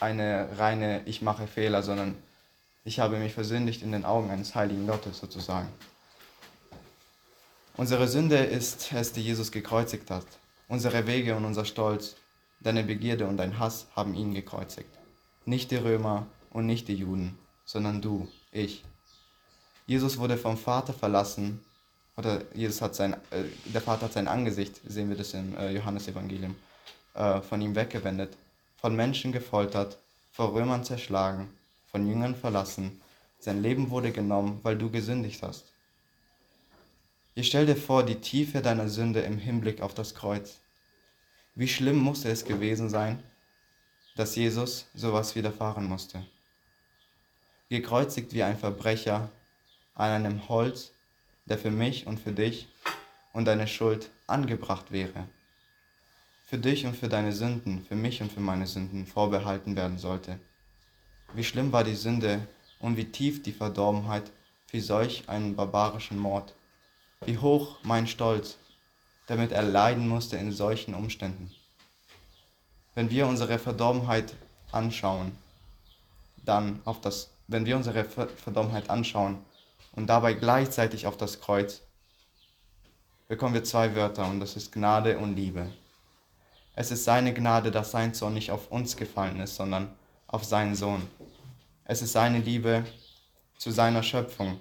[0.00, 2.16] eine reine Ich mache Fehler, sondern
[2.84, 5.68] ich habe mich versündigt in den Augen eines heiligen Gottes sozusagen.
[7.76, 10.26] Unsere Sünde ist es, die Jesus gekreuzigt hat.
[10.68, 12.16] Unsere Wege und unser Stolz,
[12.60, 14.90] deine Begierde und dein Hass haben ihn gekreuzigt.
[15.46, 18.84] Nicht die Römer und nicht die Juden, sondern du, ich.
[19.86, 21.64] Jesus wurde vom Vater verlassen
[22.16, 25.72] oder Jesus hat sein, äh, der Vater hat sein Angesicht, sehen wir das im äh,
[25.72, 26.54] Johannesevangelium,
[27.14, 28.36] von ihm weggewendet,
[28.76, 29.98] von Menschen gefoltert,
[30.30, 31.48] vor Römern zerschlagen,
[31.86, 33.00] von Jüngern verlassen.
[33.38, 35.66] Sein Leben wurde genommen, weil du gesündigt hast.
[37.34, 40.60] Ich stell dir vor die Tiefe deiner Sünde im Hinblick auf das Kreuz.
[41.54, 43.22] Wie schlimm musste es gewesen sein,
[44.16, 46.26] dass Jesus sowas widerfahren musste.
[47.68, 49.30] Gekreuzigt wie ein Verbrecher
[49.94, 50.92] an einem Holz
[51.46, 52.68] der für mich und für dich
[53.32, 55.26] und deine Schuld angebracht wäre.
[56.52, 60.38] Für dich und für deine Sünden, für mich und für meine Sünden vorbehalten werden sollte.
[61.32, 62.46] Wie schlimm war die Sünde
[62.78, 64.30] und wie tief die Verdorbenheit
[64.66, 66.54] für solch einen barbarischen Mord.
[67.24, 68.58] Wie hoch mein Stolz,
[69.28, 71.50] damit er leiden musste in solchen Umständen.
[72.94, 74.34] Wenn wir unsere Verdorbenheit
[74.72, 75.32] anschauen,
[76.44, 79.38] dann auf das, wenn wir unsere Verdorbenheit anschauen,
[79.92, 81.80] und dabei gleichzeitig auf das Kreuz,
[83.26, 85.72] bekommen wir zwei Wörter und das ist Gnade und Liebe.
[86.74, 89.92] Es ist seine Gnade, dass sein Sohn nicht auf uns gefallen ist, sondern
[90.26, 91.02] auf seinen Sohn.
[91.84, 92.84] Es ist seine Liebe
[93.58, 94.58] zu seiner Schöpfung,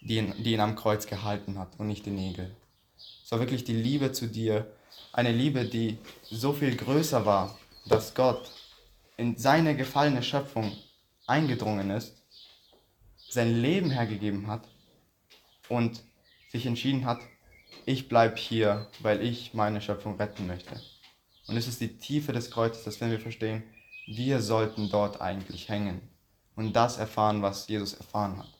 [0.00, 2.54] die ihn, die ihn am Kreuz gehalten hat und nicht die Nägel.
[3.24, 4.70] Es war wirklich die Liebe zu dir,
[5.12, 8.50] eine Liebe, die so viel größer war, dass Gott
[9.16, 10.72] in seine gefallene Schöpfung
[11.26, 12.18] eingedrungen ist
[13.28, 14.66] sein Leben hergegeben hat
[15.68, 16.02] und
[16.50, 17.20] sich entschieden hat,
[17.88, 20.78] ich bleibe hier, weil ich meine Schöpfung retten möchte.
[21.46, 23.62] Und es ist die Tiefe des Kreuzes, dass wenn wir verstehen,
[24.06, 26.02] wir sollten dort eigentlich hängen
[26.54, 28.52] und das erfahren, was Jesus erfahren hat.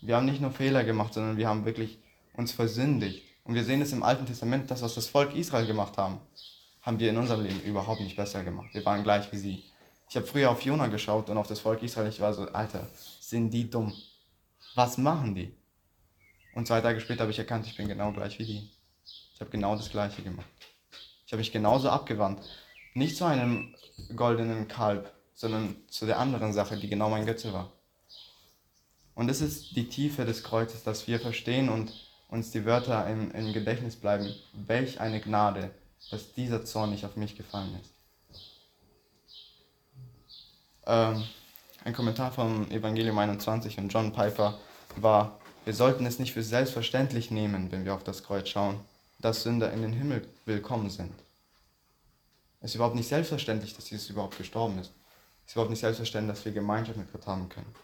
[0.00, 1.98] Wir haben nicht nur Fehler gemacht, sondern wir haben wirklich
[2.34, 3.24] uns versündigt.
[3.42, 6.20] Und wir sehen es im Alten Testament, das, was das Volk Israel gemacht haben,
[6.82, 8.68] haben wir in unserem Leben überhaupt nicht besser gemacht.
[8.74, 9.64] Wir waren gleich wie sie.
[10.08, 12.10] Ich habe früher auf Jona geschaut und auf das Volk Israel.
[12.10, 12.86] Ich war so, Alter,
[13.18, 13.92] sind die dumm?
[14.76, 15.52] Was machen die?
[16.56, 18.70] Und zwei Tage später habe ich erkannt, ich bin genau gleich wie die.
[19.34, 20.46] Ich habe genau das Gleiche gemacht.
[21.26, 22.40] Ich habe mich genauso abgewandt.
[22.94, 23.74] Nicht zu einem
[24.16, 27.70] goldenen Kalb, sondern zu der anderen Sache, die genau mein Götze war.
[29.14, 31.92] Und es ist die Tiefe des Kreuzes, dass wir verstehen und
[32.28, 34.34] uns die Wörter im, im Gedächtnis bleiben.
[34.54, 35.72] Welch eine Gnade,
[36.10, 37.92] dass dieser Zorn nicht auf mich gefallen ist.
[40.86, 41.22] Ähm,
[41.84, 44.58] ein Kommentar vom Evangelium 21 und John Piper
[44.96, 48.78] war, wir sollten es nicht für selbstverständlich nehmen, wenn wir auf das Kreuz schauen,
[49.18, 51.12] dass Sünder in den Himmel willkommen sind.
[52.60, 54.92] Es ist überhaupt nicht selbstverständlich, dass Jesus überhaupt gestorben ist.
[55.44, 57.74] Es ist überhaupt nicht selbstverständlich, dass wir Gemeinschaft mit Gott haben können.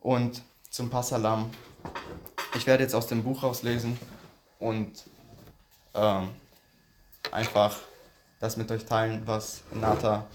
[0.00, 1.48] Und zum Passalam.
[2.56, 3.96] Ich werde jetzt aus dem Buch rauslesen
[4.58, 5.04] und
[5.94, 6.30] ähm,
[7.30, 7.78] einfach
[8.40, 10.26] das mit euch teilen, was Nata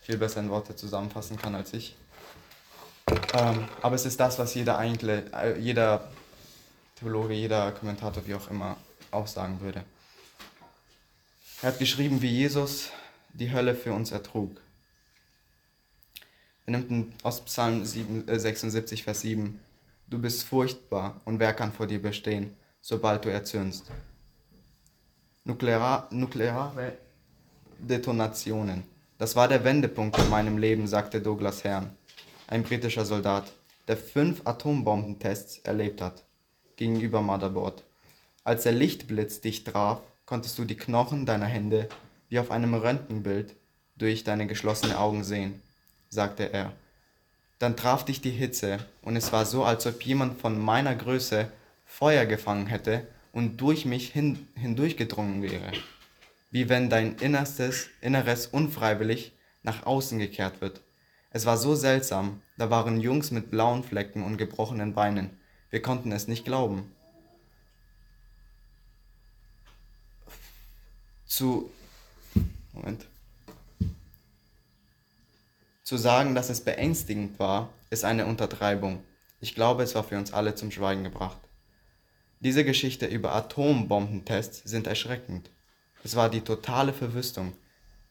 [0.00, 1.96] viel besser in Worte zusammenfassen kann als ich.
[3.08, 6.08] Ähm, aber es ist das, was jeder, eigentlich, äh, jeder
[6.96, 8.76] Theologe, jeder Kommentator, wie auch immer,
[9.10, 9.84] auch sagen würde.
[11.62, 12.90] Er hat geschrieben, wie Jesus
[13.32, 14.60] die Hölle für uns ertrug.
[16.66, 19.58] Er nimmt aus Psalm 7, äh 76, Vers 7,
[20.12, 23.90] Du bist furchtbar und wer kann vor dir bestehen, sobald du erzürnst?
[25.44, 26.98] Nuklear, nukleare
[27.78, 28.84] Detonationen.
[29.16, 31.96] Das war der Wendepunkt in meinem Leben, sagte Douglas Herrn,
[32.52, 33.50] ein britischer Soldat,
[33.88, 36.22] der fünf Atombombentests erlebt hat,
[36.76, 37.82] gegenüber Motherboard.
[38.44, 41.88] Als der Lichtblitz dich traf, konntest du die Knochen deiner Hände
[42.28, 43.54] wie auf einem Röntgenbild
[43.96, 45.62] durch deine geschlossenen Augen sehen,
[46.08, 46.72] sagte er.
[47.58, 51.50] Dann traf dich die Hitze, und es war so, als ob jemand von meiner Größe
[51.86, 55.72] Feuer gefangen hätte und durch mich hin, hindurchgedrungen wäre
[56.52, 59.32] wie wenn dein Innerstes, Inneres unfreiwillig
[59.62, 60.82] nach außen gekehrt wird.
[61.34, 65.30] Es war so seltsam, da waren Jungs mit blauen Flecken und gebrochenen Beinen.
[65.70, 66.92] Wir konnten es nicht glauben.
[71.24, 71.70] Zu
[72.72, 73.06] Moment.
[75.82, 79.02] Zu sagen, dass es beängstigend war, ist eine Untertreibung.
[79.40, 81.38] Ich glaube, es war für uns alle zum Schweigen gebracht.
[82.40, 85.50] Diese Geschichte über Atombombentests sind erschreckend.
[86.04, 87.52] Es war die totale Verwüstung.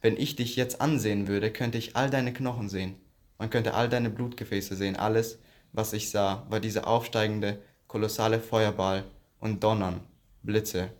[0.01, 2.95] Wenn ich dich jetzt ansehen würde, könnte ich all deine Knochen sehen.
[3.41, 4.95] Man könnte all deine Blutgefäße sehen.
[4.95, 5.39] Alles,
[5.73, 9.03] was ich sah, war dieser aufsteigende, kolossale Feuerball
[9.39, 10.01] und Donnern,
[10.43, 10.91] Blitze.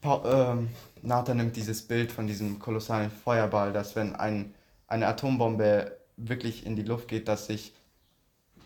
[0.00, 0.70] Pa ähm,
[1.02, 4.54] Nathan nimmt dieses Bild von diesem kolossalen Feuerball, dass wenn ein,
[4.86, 7.74] eine Atombombe wirklich in die Luft geht, dass sich,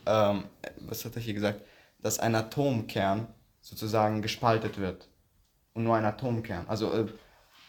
[0.07, 0.45] ähm,
[0.77, 1.63] was hat er hier gesagt,
[1.99, 3.27] dass ein Atomkern
[3.61, 5.09] sozusagen gespaltet wird
[5.75, 6.67] und nur ein Atomkern.
[6.69, 7.07] Also, äh,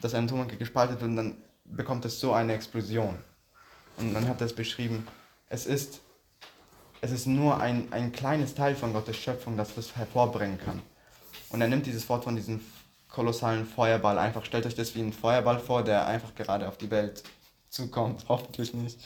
[0.02, 1.38] dass ein Atomkern gespalten wird und dann
[1.72, 3.18] bekommt es so eine Explosion.
[3.98, 5.08] Und man hat das beschrieben,
[5.50, 6.00] es ist,
[7.02, 10.82] es ist nur ein, ein kleines Teil von Gottes Schöpfung, das das hervorbringen kann.
[11.50, 12.62] Und er nimmt dieses Wort von diesem
[13.10, 16.90] kolossalen Feuerball einfach, stellt euch das wie ein Feuerball vor, der einfach gerade auf die
[16.90, 17.24] Welt
[17.70, 19.00] zukommt, hoffentlich nicht.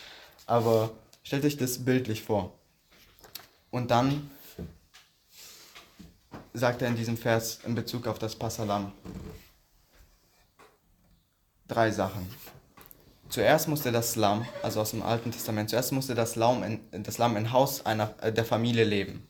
[0.46, 0.92] Aber
[1.24, 2.54] stellt euch das bildlich vor.
[3.72, 4.30] Und dann
[6.54, 8.92] sagt er in diesem Vers in Bezug auf das Passalam
[11.68, 12.30] drei Sachen.
[13.30, 17.18] Zuerst musste das Lamm, also aus dem Alten Testament, zuerst musste das Lamm in, das
[17.18, 19.28] Lamm im Haus einer, äh, der Familie leben.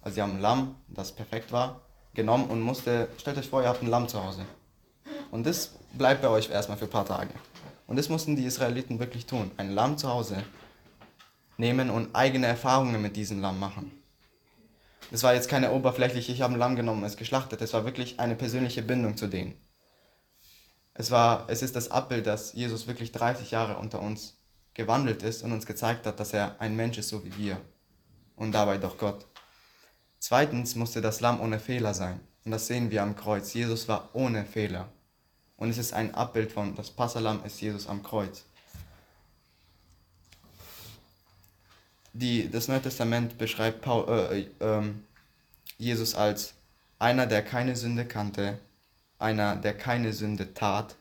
[0.00, 1.80] Also sie haben ein Lamm, das perfekt war,
[2.14, 4.46] genommen und musste, stellt euch vor, ihr habt ein Lamm zu Hause.
[5.30, 7.30] Und das bleibt bei euch erstmal für ein paar Tage.
[7.86, 9.50] Und das mussten die Israeliten wirklich tun.
[9.56, 10.42] Ein Lamm zu Hause
[11.56, 13.92] nehmen und eigene Erfahrungen mit diesem Lamm machen.
[15.10, 17.60] Es war jetzt keine oberflächliche, ich habe ein Lamm genommen, es geschlachtet.
[17.60, 19.54] Es war wirklich eine persönliche Bindung zu denen.
[20.94, 24.36] Es, war, es ist das Abbild, dass Jesus wirklich 30 Jahre unter uns
[24.74, 27.60] gewandelt ist und uns gezeigt hat, dass er ein Mensch ist, so wie wir.
[28.36, 29.26] Und dabei doch Gott.
[30.18, 32.20] Zweitens musste das Lamm ohne Fehler sein.
[32.44, 33.54] Und das sehen wir am Kreuz.
[33.54, 34.88] Jesus war ohne Fehler.
[35.56, 38.44] Und es ist ein Abbild von, das Passalam ist Jesus am Kreuz.
[42.12, 44.82] die, das Neue Testament beschreibt Paul, äh, äh,
[45.78, 46.54] Jesus als
[46.98, 48.58] einer, der keine Sünde kannte,
[49.22, 50.96] einer, der keine Sünde tat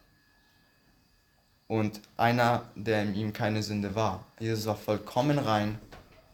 [1.68, 4.26] und einer, der in ihm keine Sünde war.
[4.40, 5.80] Jesus war vollkommen rein,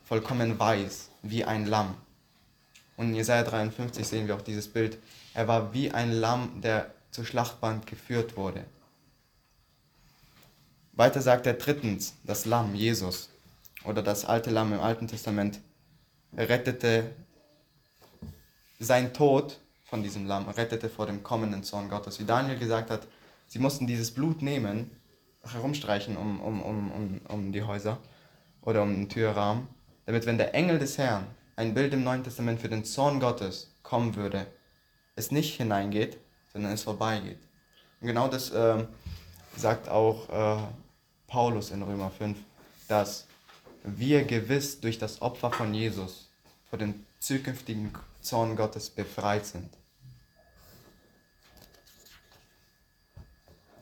[0.04, 1.96] vollkommen weiß, wie ein Lamm.
[2.96, 4.98] Und in Jesaja 53 sehen wir auch dieses Bild.
[5.34, 8.66] Er war wie ein Lamm, der zur Schlachtband geführt wurde.
[10.94, 13.30] Weiter sagt er drittens, das Lamm, Jesus
[13.86, 15.60] oder das alte Lamm im Alten Testament
[16.36, 17.12] rettete
[18.80, 19.60] sein Tod
[19.90, 22.20] von diesem Lamm, rettete vor dem kommenden Zorn Gottes.
[22.20, 23.08] Wie Daniel gesagt hat,
[23.48, 24.92] sie mussten dieses Blut nehmen,
[25.44, 27.98] herumstreichen um, um, um, um, um die Häuser
[28.62, 29.68] oder um den Türrahmen,
[30.06, 31.26] damit wenn der Engel des Herrn,
[31.56, 34.46] ein Bild im Neuen Testament für den Zorn Gottes, kommen würde,
[35.16, 36.18] es nicht hineingeht,
[36.52, 37.40] sondern es vorbeigeht.
[38.02, 38.86] Und genau das äh,
[39.56, 40.64] sagt auch äh,
[41.28, 42.38] Paulus in Römer 5,
[42.90, 43.26] dass
[43.84, 46.30] wir gewiss durch das Opfer von Jesus
[46.70, 47.94] vor dem zukünftigen
[48.28, 49.70] Zorn Gottes befreit sind.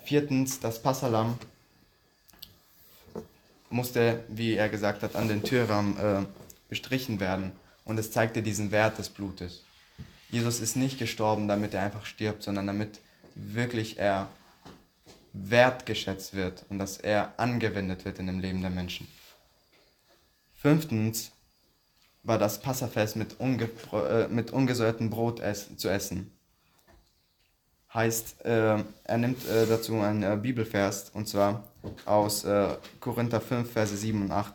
[0.03, 1.37] Viertens, das Passalam
[3.69, 6.25] musste, wie er gesagt hat, an den Türrahmen äh,
[6.69, 7.51] bestrichen werden.
[7.85, 9.63] Und es zeigte diesen Wert des Blutes.
[10.29, 12.99] Jesus ist nicht gestorben, damit er einfach stirbt, sondern damit
[13.35, 14.29] wirklich er
[15.33, 19.07] wertgeschätzt wird und dass er angewendet wird in dem Leben der Menschen.
[20.55, 21.31] Fünftens
[22.25, 26.31] war das Passafest mit, unge äh, mit ungesäuertem Brot ess zu essen.
[27.93, 31.63] Heißt, äh, er nimmt äh, dazu einen äh, Bibelvers, und zwar
[32.05, 34.53] aus äh, Korinther 5, Verse 7 und 8.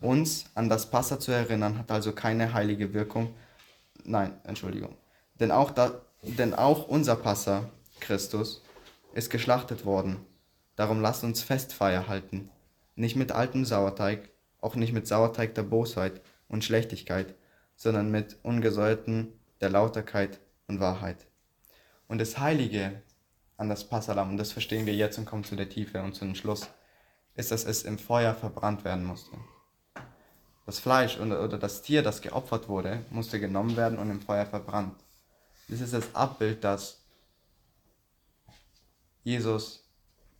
[0.00, 3.34] Uns an das Passa zu erinnern, hat also keine heilige Wirkung.
[4.04, 4.94] Nein, Entschuldigung.
[5.40, 5.90] Denn auch, da,
[6.22, 8.62] denn auch unser Passa, Christus,
[9.12, 10.18] ist geschlachtet worden.
[10.76, 12.48] Darum lasst uns Festfeier halten.
[12.94, 14.28] Nicht mit altem Sauerteig,
[14.60, 17.34] auch nicht mit Sauerteig der Bosheit und Schlechtigkeit,
[17.76, 21.26] sondern mit ungesäuerten der Lauterkeit und Wahrheit.
[22.08, 23.02] Und das Heilige
[23.56, 26.24] an das Passalam, und das verstehen wir jetzt und kommen zu der Tiefe und zu
[26.24, 26.68] dem Schluss,
[27.34, 29.36] ist, dass es im Feuer verbrannt werden musste.
[30.66, 35.02] Das Fleisch oder das Tier, das geopfert wurde, musste genommen werden und im Feuer verbrannt.
[35.68, 37.04] Das ist das Abbild, dass
[39.22, 39.88] Jesus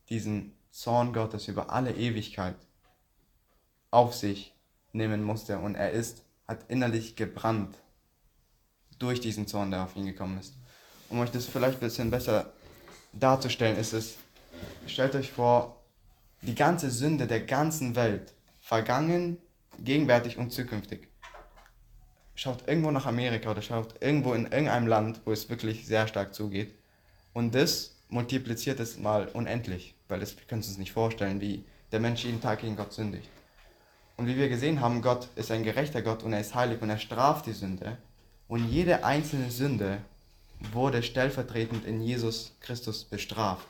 [0.09, 2.57] diesen Zorn Gottes über alle Ewigkeit
[3.91, 4.55] auf sich
[4.93, 7.77] nehmen musste und er ist, hat innerlich gebrannt
[8.99, 10.55] durch diesen Zorn, der auf ihn gekommen ist.
[11.09, 12.53] Um euch das vielleicht ein bisschen besser
[13.13, 14.17] darzustellen, ist es,
[14.87, 15.77] stellt euch vor,
[16.43, 19.39] die ganze Sünde der ganzen Welt, vergangen,
[19.79, 21.09] gegenwärtig und zukünftig.
[22.35, 26.35] Schaut irgendwo nach Amerika oder schaut irgendwo in irgendeinem Land, wo es wirklich sehr stark
[26.35, 26.75] zugeht.
[27.33, 32.01] Und das multipliziert es mal unendlich, weil das, wir können uns nicht vorstellen, wie der
[32.01, 33.29] Mensch jeden Tag gegen Gott sündigt.
[34.19, 36.91] Und wie wir gesehen haben, Gott ist ein gerechter Gott und er ist heilig und
[36.91, 37.97] er straft die Sünde.
[38.49, 39.99] Und jede einzelne Sünde
[40.73, 43.69] wurde stellvertretend in Jesus Christus bestraft.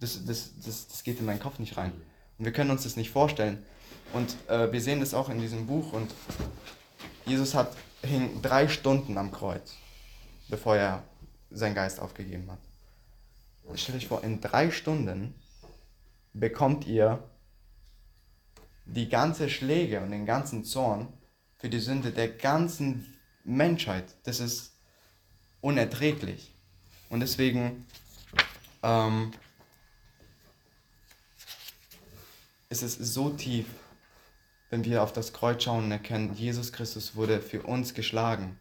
[0.00, 1.92] Das, das, das, das geht in meinen Kopf nicht rein.
[2.38, 3.64] Und wir können uns das nicht vorstellen.
[4.14, 5.92] Und äh, wir sehen das auch in diesem Buch.
[5.92, 6.12] Und
[7.24, 9.76] Jesus hat, hing drei Stunden am Kreuz,
[10.48, 11.04] bevor er
[11.52, 13.78] seinen Geist aufgegeben hat.
[13.78, 15.34] Stellt euch vor, in drei Stunden
[16.32, 17.22] bekommt ihr
[18.84, 21.12] die ganze Schläge und den ganzen Zorn
[21.58, 24.16] für die Sünde der ganzen Menschheit.
[24.24, 24.72] Das ist
[25.60, 26.52] unerträglich.
[27.08, 27.86] Und deswegen
[28.82, 29.32] ähm,
[32.68, 33.66] ist es so tief,
[34.70, 38.58] wenn wir auf das Kreuz schauen und erkennen, Jesus Christus wurde für uns geschlagen.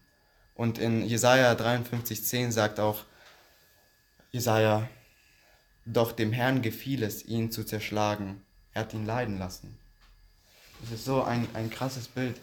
[0.56, 3.06] Und in Jesaja 53,10 sagt auch
[4.32, 4.88] Jesaja,
[5.86, 8.42] doch dem Herrn gefiel es, ihn zu zerschlagen.
[8.74, 9.81] Er hat ihn leiden lassen.
[10.82, 12.40] Das ist so ein, ein krasses Bild.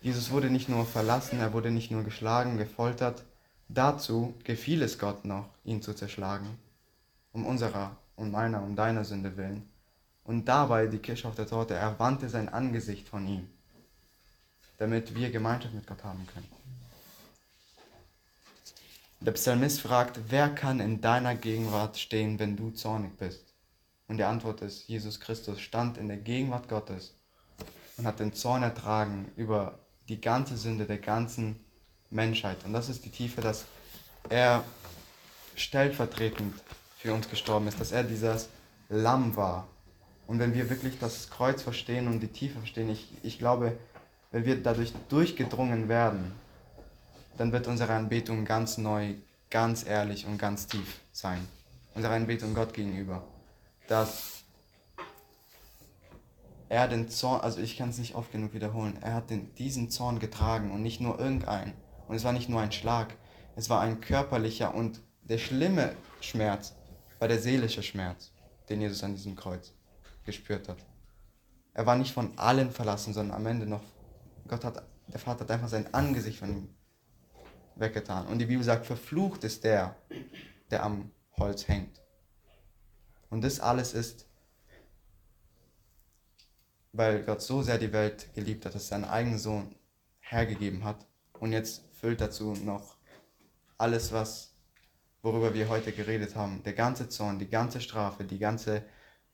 [0.00, 3.24] Jesus wurde nicht nur verlassen, er wurde nicht nur geschlagen, gefoltert.
[3.68, 6.58] Dazu gefiel es Gott noch, ihn zu zerschlagen.
[7.32, 9.68] Um unserer und meiner und deiner Sünde willen.
[10.24, 13.48] Und dabei, die Kirsche auf der Torte, er wandte sein Angesicht von ihm,
[14.76, 16.48] damit wir Gemeinschaft mit Gott haben können.
[19.20, 23.52] Der Psalmist fragt, wer kann in deiner Gegenwart stehen, wenn du zornig bist?
[24.06, 27.17] Und die Antwort ist, Jesus Christus stand in der Gegenwart Gottes
[27.98, 29.78] und hat den Zorn ertragen über
[30.08, 31.60] die ganze Sünde der ganzen
[32.10, 32.64] Menschheit.
[32.64, 33.66] Und das ist die Tiefe, dass
[34.30, 34.64] er
[35.54, 36.54] stellvertretend
[36.96, 38.48] für uns gestorben ist, dass er dieses
[38.88, 39.66] Lamm war.
[40.26, 43.76] Und wenn wir wirklich das Kreuz verstehen und die Tiefe verstehen, ich, ich glaube,
[44.30, 46.32] wenn wir dadurch durchgedrungen werden,
[47.36, 49.14] dann wird unsere Anbetung ganz neu,
[49.50, 51.46] ganz ehrlich und ganz tief sein.
[51.94, 53.22] Unsere Anbetung Gott gegenüber.
[53.86, 54.37] Dass
[56.68, 59.90] er den Zorn, also ich kann es nicht oft genug wiederholen, er hat den, diesen
[59.90, 61.72] Zorn getragen und nicht nur irgendeinen.
[62.06, 63.14] Und es war nicht nur ein Schlag,
[63.56, 66.74] es war ein körperlicher und der schlimme Schmerz
[67.18, 68.32] war der seelische Schmerz,
[68.68, 69.72] den Jesus an diesem Kreuz
[70.24, 70.78] gespürt hat.
[71.74, 73.82] Er war nicht von allen verlassen, sondern am Ende noch,
[74.46, 76.68] Gott hat, der Vater hat einfach sein Angesicht von ihm
[77.76, 78.26] weggetan.
[78.26, 79.96] Und die Bibel sagt, verflucht ist der,
[80.70, 82.00] der am Holz hängt.
[83.30, 84.27] Und das alles ist,
[86.98, 89.72] weil Gott so sehr die Welt geliebt hat, dass er seinen eigenen Sohn
[90.18, 91.06] hergegeben hat.
[91.38, 92.96] Und jetzt füllt dazu noch
[93.76, 94.52] alles, was,
[95.22, 96.60] worüber wir heute geredet haben.
[96.64, 98.82] Der ganze Zorn, die ganze Strafe, die ganze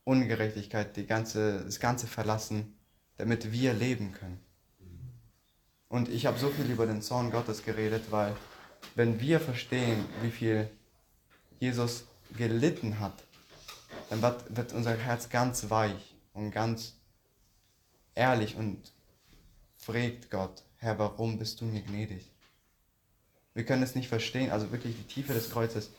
[0.04, 2.76] Ungerechtigkeit, die ganze, das ganze Verlassen,
[3.16, 4.40] damit wir leben können.
[5.88, 8.36] Und ich habe so viel über den Zorn Gottes geredet, weil
[8.94, 10.68] wenn wir verstehen, wie viel
[11.60, 12.04] Jesus
[12.36, 13.14] gelitten hat,
[14.10, 16.98] dann wird, wird unser Herz ganz weich und ganz
[18.14, 18.92] ehrlich und
[19.76, 22.30] fragt Gott, Herr, warum bist du mir gnädig?
[23.54, 25.90] Wir können es nicht verstehen, also wirklich die Tiefe des Kreuzes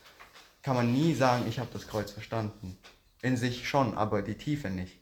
[0.62, 2.76] kann man nie sagen, ich habe das Kreuz verstanden.
[3.22, 4.98] In sich schon, aber die Tiefe nicht.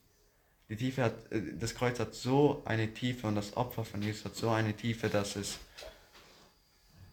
[0.68, 4.26] Die Tiefe hat, äh, das Kreuz hat so eine Tiefe und das Opfer von Jesus
[4.26, 5.58] hat so eine Tiefe, dass es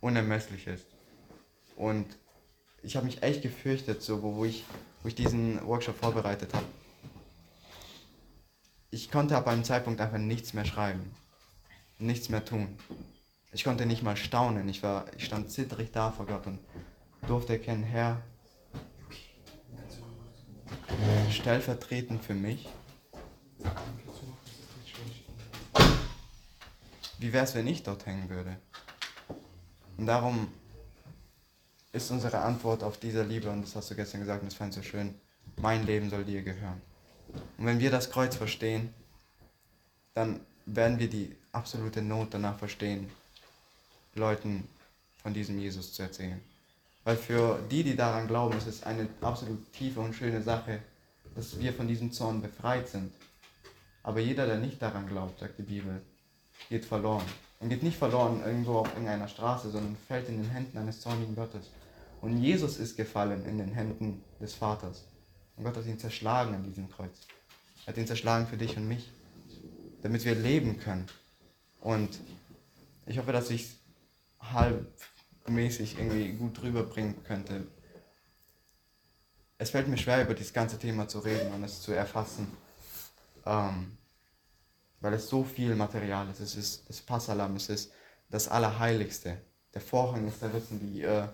[0.01, 0.85] unermesslich ist.
[1.77, 2.05] Und
[2.83, 4.65] ich habe mich echt gefürchtet, so wo, wo, ich,
[5.01, 6.65] wo ich diesen Workshop vorbereitet habe.
[8.93, 11.15] Ich konnte ab einem Zeitpunkt einfach nichts mehr schreiben,
[11.97, 12.77] nichts mehr tun.
[13.53, 14.67] Ich konnte nicht mal staunen.
[14.67, 16.59] Ich, war, ich stand zitterig da vor Gott und
[17.25, 18.21] durfte erkennen, Herr,
[21.29, 22.67] stellvertretend für mich.
[27.17, 28.57] Wie wäre es, wenn ich dort hängen würde?
[29.95, 30.49] Und darum
[31.93, 34.75] ist unsere Antwort auf diese Liebe, und das hast du gestern gesagt, und das fand
[34.75, 35.15] ich so schön,
[35.55, 36.81] mein Leben soll dir gehören.
[37.57, 38.93] Und wenn wir das Kreuz verstehen,
[40.13, 43.09] dann werden wir die absolute Not danach verstehen,
[44.15, 44.67] Leuten
[45.21, 46.41] von diesem Jesus zu erzählen.
[47.03, 50.79] Weil für die, die daran glauben, ist es eine absolut tiefe und schöne Sache,
[51.35, 53.11] dass wir von diesem Zorn befreit sind.
[54.03, 56.01] Aber jeder, der nicht daran glaubt, sagt die Bibel,
[56.69, 57.25] geht verloren.
[57.59, 61.35] Und geht nicht verloren irgendwo auf irgendeiner Straße, sondern fällt in den Händen eines zornigen
[61.35, 61.69] Gottes.
[62.21, 65.03] Und Jesus ist gefallen in den Händen des Vaters.
[65.61, 67.27] Und Gott hat ihn zerschlagen an diesem Kreuz.
[67.85, 69.11] Er hat ihn zerschlagen für dich und mich,
[70.01, 71.05] damit wir leben können.
[71.81, 72.19] Und
[73.05, 73.77] ich hoffe, dass ich
[74.39, 77.67] halbmäßig irgendwie gut rüberbringen könnte.
[79.59, 82.47] Es fällt mir schwer, über dieses ganze Thema zu reden und es zu erfassen,
[83.45, 83.99] ähm,
[84.99, 86.39] weil es so viel Material ist.
[86.39, 87.91] Es ist das Passalam, es ist
[88.31, 89.39] das Allerheiligste.
[89.75, 91.27] Der Vorhang ist zerrissen, wie äh,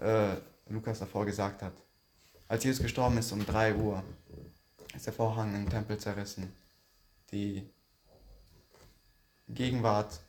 [0.00, 0.36] äh,
[0.68, 1.74] Lukas davor gesagt hat.
[2.48, 4.02] Als Jesus gestorben ist um 3 Uhr,
[4.94, 6.52] ist der Vorhang im Tempel zerrissen.
[7.32, 7.68] Die
[9.48, 10.20] Gegenwart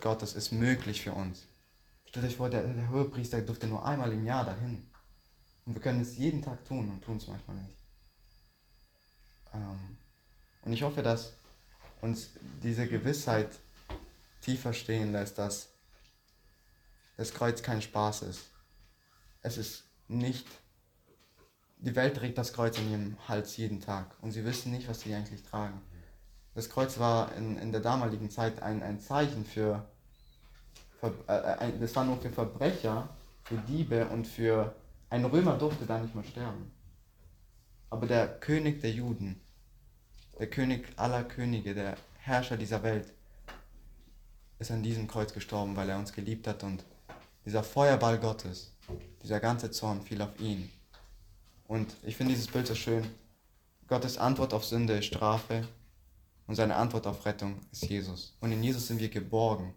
[0.00, 1.46] Gottes ist möglich für uns.
[2.06, 4.86] Stellt euch vor, der, der Hohepriester durfte nur einmal im Jahr dahin.
[5.66, 7.76] Und wir können es jeden Tag tun und tun es manchmal nicht.
[9.52, 9.98] Ähm,
[10.62, 11.32] und ich hoffe, dass
[12.00, 12.30] uns
[12.62, 13.50] diese Gewissheit
[14.40, 15.68] tiefer stehen lässt, dass
[17.16, 18.44] das Kreuz kein Spaß ist.
[19.42, 20.46] Es ist nicht.
[21.80, 25.00] Die Welt trägt das Kreuz in ihrem Hals jeden Tag und sie wissen nicht, was
[25.00, 25.80] sie eigentlich tragen.
[26.54, 29.86] Das Kreuz war in, in der damaligen Zeit ein, ein Zeichen für,
[30.98, 33.08] für äh, das war nur für Verbrecher,
[33.44, 34.74] für Diebe und für
[35.08, 36.72] ein Römer durfte da nicht mal sterben.
[37.90, 39.40] Aber der König der Juden,
[40.38, 43.14] der König aller Könige, der Herrscher dieser Welt,
[44.58, 46.84] ist an diesem Kreuz gestorben, weil er uns geliebt hat und
[47.44, 48.74] dieser Feuerball Gottes,
[49.22, 50.70] dieser ganze Zorn fiel auf ihn.
[51.68, 53.06] Und ich finde dieses Bild so schön.
[53.86, 55.68] Gottes Antwort auf Sünde ist Strafe
[56.46, 58.36] und seine Antwort auf Rettung ist Jesus.
[58.40, 59.74] Und in Jesus sind wir geborgen.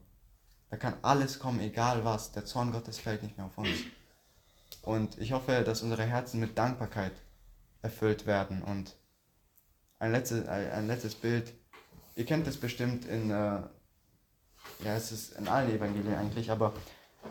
[0.69, 2.31] Da kann alles kommen, egal was.
[2.31, 3.77] Der Zorn Gottes fällt nicht mehr auf uns.
[4.81, 7.11] Und ich hoffe, dass unsere Herzen mit Dankbarkeit
[7.81, 8.63] erfüllt werden.
[8.63, 8.95] Und
[9.99, 11.53] ein letztes, ein letztes Bild.
[12.15, 16.73] Ihr kennt es bestimmt in, äh, ja, es ist in allen Evangelien eigentlich, aber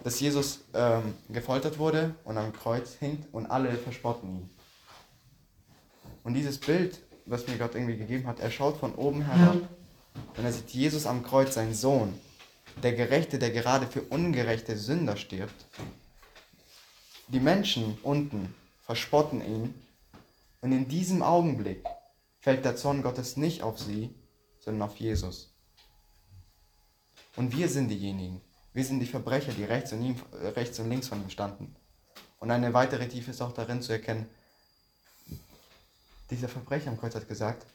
[0.05, 4.51] dass Jesus ähm, gefoltert wurde und am Kreuz hing und alle verspotten ihn.
[6.25, 9.57] Und dieses Bild, was mir Gott irgendwie gegeben hat, er schaut von oben herab
[10.37, 12.19] und er sieht Jesus am Kreuz, sein Sohn,
[12.83, 15.67] der Gerechte, der gerade für ungerechte Sünder stirbt.
[17.29, 19.75] Die Menschen unten verspotten ihn
[20.61, 21.85] und in diesem Augenblick
[22.41, 24.15] fällt der Zorn Gottes nicht auf sie,
[24.59, 25.55] sondern auf Jesus.
[27.37, 28.41] Und wir sind diejenigen,
[28.73, 31.75] wir sind die Verbrecher, die rechts und, ihm, rechts und links von ihm standen.
[32.39, 34.27] Und eine weitere Tiefe ist auch darin zu erkennen,
[36.31, 37.67] dieser Verbrecher am Kreuz hat gesagt,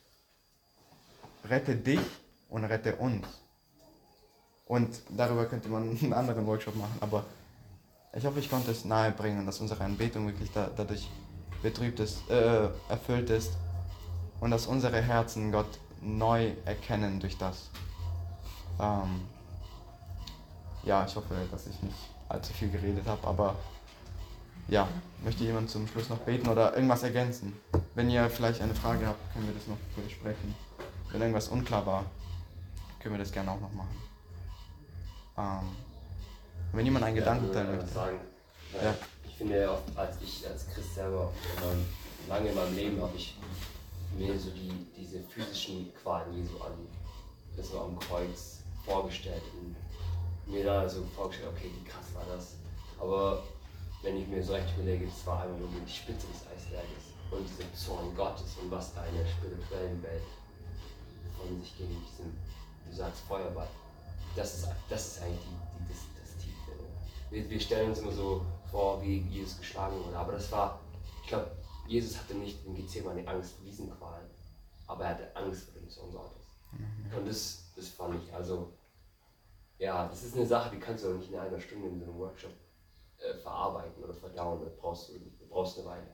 [1.49, 1.99] rette dich
[2.49, 3.27] und rette uns.
[4.65, 7.25] Und darüber könnte man einen anderen Workshop machen, aber
[8.13, 11.09] ich hoffe, ich konnte es nahebringen, dass unsere Anbetung wirklich da, dadurch
[11.61, 13.51] betrübt ist, äh, erfüllt ist
[14.39, 17.69] und dass unsere Herzen Gott neu erkennen durch das.
[18.79, 19.27] Ähm,
[20.85, 21.95] ja, ich hoffe, dass ich nicht
[22.29, 23.55] allzu viel geredet habe, aber
[24.67, 24.87] ja,
[25.23, 27.53] möchte jemand zum Schluss noch beten oder irgendwas ergänzen?
[27.93, 30.55] Wenn ihr vielleicht eine Frage habt, können wir das noch besprechen.
[31.11, 32.05] Wenn irgendwas unklar war,
[32.99, 33.95] können wir das gerne auch noch machen.
[35.37, 35.75] Ähm,
[36.73, 37.91] wenn jemand einen Ja, Gedanken teilen äh, möchte.
[37.93, 38.19] Sagen,
[38.83, 38.93] Ja.
[39.27, 41.31] Ich finde ja oft, als ich als Christ selber
[41.63, 41.85] ähm,
[42.29, 43.37] lange in meinem Leben habe ich
[44.17, 46.71] mir so die, diese physischen Qualen Jesu an,
[47.57, 49.75] das war am Kreuz vorgestellt und
[50.47, 52.55] mir da so vorgestellt, okay, wie krass war das.
[52.99, 53.43] Aber
[54.01, 57.47] wenn ich mir so recht überlege, das war einfach nur die Spitze des Eisberges und
[57.47, 60.23] dieser Zorn Gottes und was da in der spirituellen Welt
[61.37, 62.37] von sich gegen diesen,
[62.87, 63.67] du sagst, Feuerball.
[64.35, 66.71] Das ist, das ist eigentlich die, die, das, das Tiefe.
[67.29, 70.79] Wir, wir stellen uns immer so vor, wie Jesus geschlagen wurde, aber das war,
[71.23, 71.51] ich glaube,
[71.87, 74.27] Jesus hatte nicht in Gethsemane Angst vor diesen Qualen,
[74.87, 76.45] aber er hatte Angst vor dem Sohn Gottes.
[77.15, 78.73] Und das, das fand ich, also,
[79.77, 82.05] ja, das ist eine Sache, die kannst du auch nicht in einer Stunde in so
[82.05, 82.51] einem Workshop
[83.17, 85.13] äh, verarbeiten oder verdauen, da brauchst du,
[85.49, 86.07] brauchst eine Weile.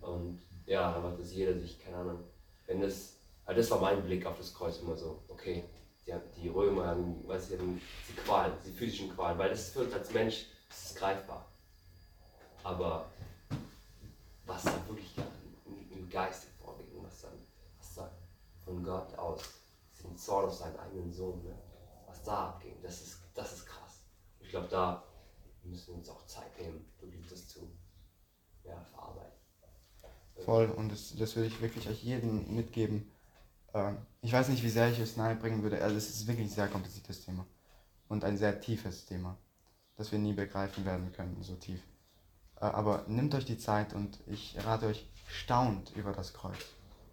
[0.00, 2.24] Und ja, dann macht das jeder sich, keine Ahnung,
[2.66, 5.64] wenn das, also das war mein Blick auf das Kreuz immer so, okay,
[6.06, 9.92] die, die Römer haben, weißt du, die Qualen, die physischen Qualen, weil das für uns
[9.92, 11.46] als Mensch, das ist greifbar.
[12.62, 13.06] Aber
[14.46, 15.14] was da wirklich
[15.66, 17.32] im, im Geist und was dann,
[17.78, 18.10] was da
[18.64, 19.42] von Gott aus,
[20.02, 21.54] den Zorn auf seinen eigenen Sohn, ne,
[22.24, 24.00] da abging, das ist, das ist krass.
[24.40, 25.02] Ich glaube, da
[25.62, 27.70] müssen wir uns auch Zeit nehmen, wirklich das zu
[28.64, 29.32] ja, verarbeiten.
[30.44, 33.10] Voll, und das, das würde ich wirklich euch jedem mitgeben.
[33.72, 35.82] Ähm, ich weiß nicht, wie sehr ich es nahebringen würde.
[35.82, 37.46] Also, es ist wirklich ein sehr kompliziertes Thema.
[38.08, 39.38] Und ein sehr tiefes Thema,
[39.96, 41.80] das wir nie begreifen werden können, so tief.
[42.56, 46.58] Äh, aber nehmt euch die Zeit und ich rate euch, staunt über das Kreuz.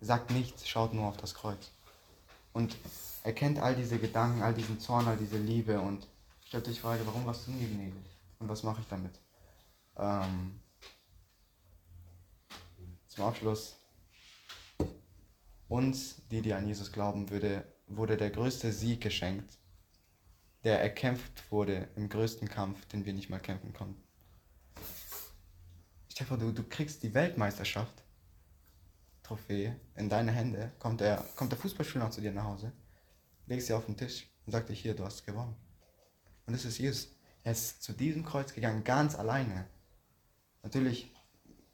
[0.01, 1.72] Sagt nichts, schaut nur auf das Kreuz.
[2.53, 2.76] Und
[3.24, 6.07] erkennt all diese Gedanken, all diesen Zorn, all diese Liebe und
[6.45, 8.17] stellt euch die Frage, warum warst du mir gnädig?
[8.39, 9.19] Und was mache ich damit?
[9.97, 10.59] Ähm,
[13.07, 13.78] zum Abschluss.
[15.67, 19.57] Uns, die, die an Jesus glauben, würde, wurde der größte Sieg geschenkt,
[20.63, 24.01] der erkämpft wurde im größten Kampf, den wir nicht mal kämpfen konnten.
[26.09, 28.03] Stefan, du, du kriegst die Weltmeisterschaft,
[29.24, 32.74] Trophäe, in deine Hände, kommt der, kommt der Fußballspieler noch zu dir nach Hause,
[33.48, 35.56] legst sie auf den Tisch und sagt dir, hier, du hast gewonnen.
[36.46, 37.10] Und das ist Jesus.
[37.44, 39.68] Er ist zu diesem Kreuz gegangen, ganz alleine.
[40.64, 41.12] Natürlich,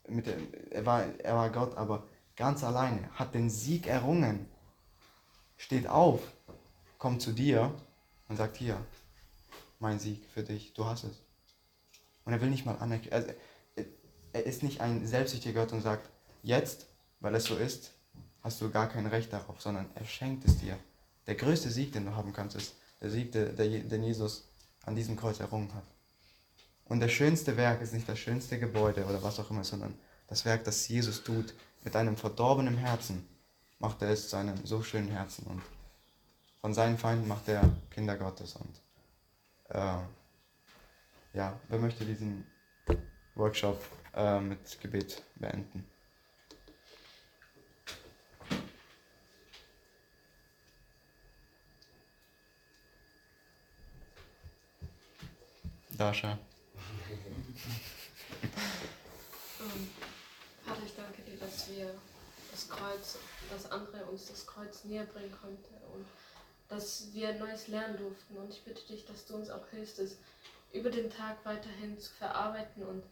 [0.07, 0.37] mit der,
[0.71, 4.47] er, war, er war Gott, aber ganz alleine, hat den Sieg errungen,
[5.57, 6.21] steht auf,
[6.97, 7.73] kommt zu dir
[8.27, 8.79] und sagt, hier,
[9.79, 11.21] mein Sieg für dich, du hast es.
[12.23, 13.31] Und er will nicht mal anerkennen, also,
[14.33, 16.09] er ist nicht ein selbstsüchtiger Gott und sagt,
[16.43, 16.87] jetzt,
[17.19, 17.93] weil es so ist,
[18.41, 20.77] hast du gar kein Recht darauf, sondern er schenkt es dir.
[21.27, 24.47] Der größte Sieg, den du haben kannst, ist der Sieg, den Jesus
[24.85, 25.83] an diesem Kreuz errungen hat.
[26.85, 29.93] Und das schönste Werk ist nicht das schönste Gebäude oder was auch immer, sondern
[30.27, 31.53] das Werk, das Jesus tut
[31.83, 33.27] mit einem verdorbenen Herzen,
[33.79, 35.45] macht er es zu einem so schönen Herzen.
[35.47, 35.61] Und
[36.61, 38.55] von seinen Feinden macht er Kinder Gottes.
[38.55, 38.81] Und
[39.69, 39.97] äh,
[41.33, 42.45] ja, wer möchte diesen
[43.35, 43.81] Workshop
[44.15, 45.85] äh, mit Gebet beenden?
[55.97, 56.37] Dasha.
[59.59, 59.89] Ähm,
[60.63, 61.91] Vater, ich danke dir, dass wir
[62.51, 63.17] das Kreuz,
[63.49, 66.05] dass andere uns das Kreuz näher bringen konnte und
[66.69, 68.37] dass wir Neues lernen durften.
[68.37, 70.17] Und ich bitte dich, dass du uns auch hilfst, es
[70.71, 73.03] über den Tag weiterhin zu verarbeiten und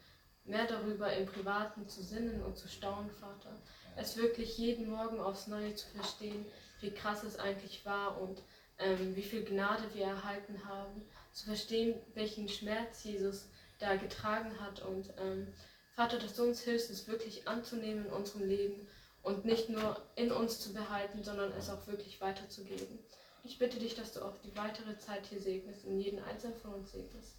[0.44, 3.58] mehr darüber im Privaten zu sinnen und zu staunen, Vater.
[3.96, 6.46] Es wirklich jeden Morgen aufs Neue zu verstehen,
[6.82, 8.44] wie krass es eigentlich war und
[8.78, 11.02] ähm, wie viel Gnade wir erhalten haben,
[11.36, 15.48] zu verstehen, welchen Schmerz Jesus da getragen hat und ähm,
[15.96, 18.88] Vater, dass du uns hilfst, es wirklich anzunehmen in unserem Leben
[19.22, 23.00] und nicht nur in uns zu behalten, sondern es auch wirklich weiterzugeben.
[23.44, 26.74] Ich bitte dich, dass du auch die weitere Zeit hier segnest und jeden einzelnen von
[26.74, 27.36] uns segnest.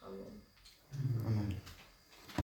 [0.00, 0.42] Amen.
[1.24, 1.60] Amen.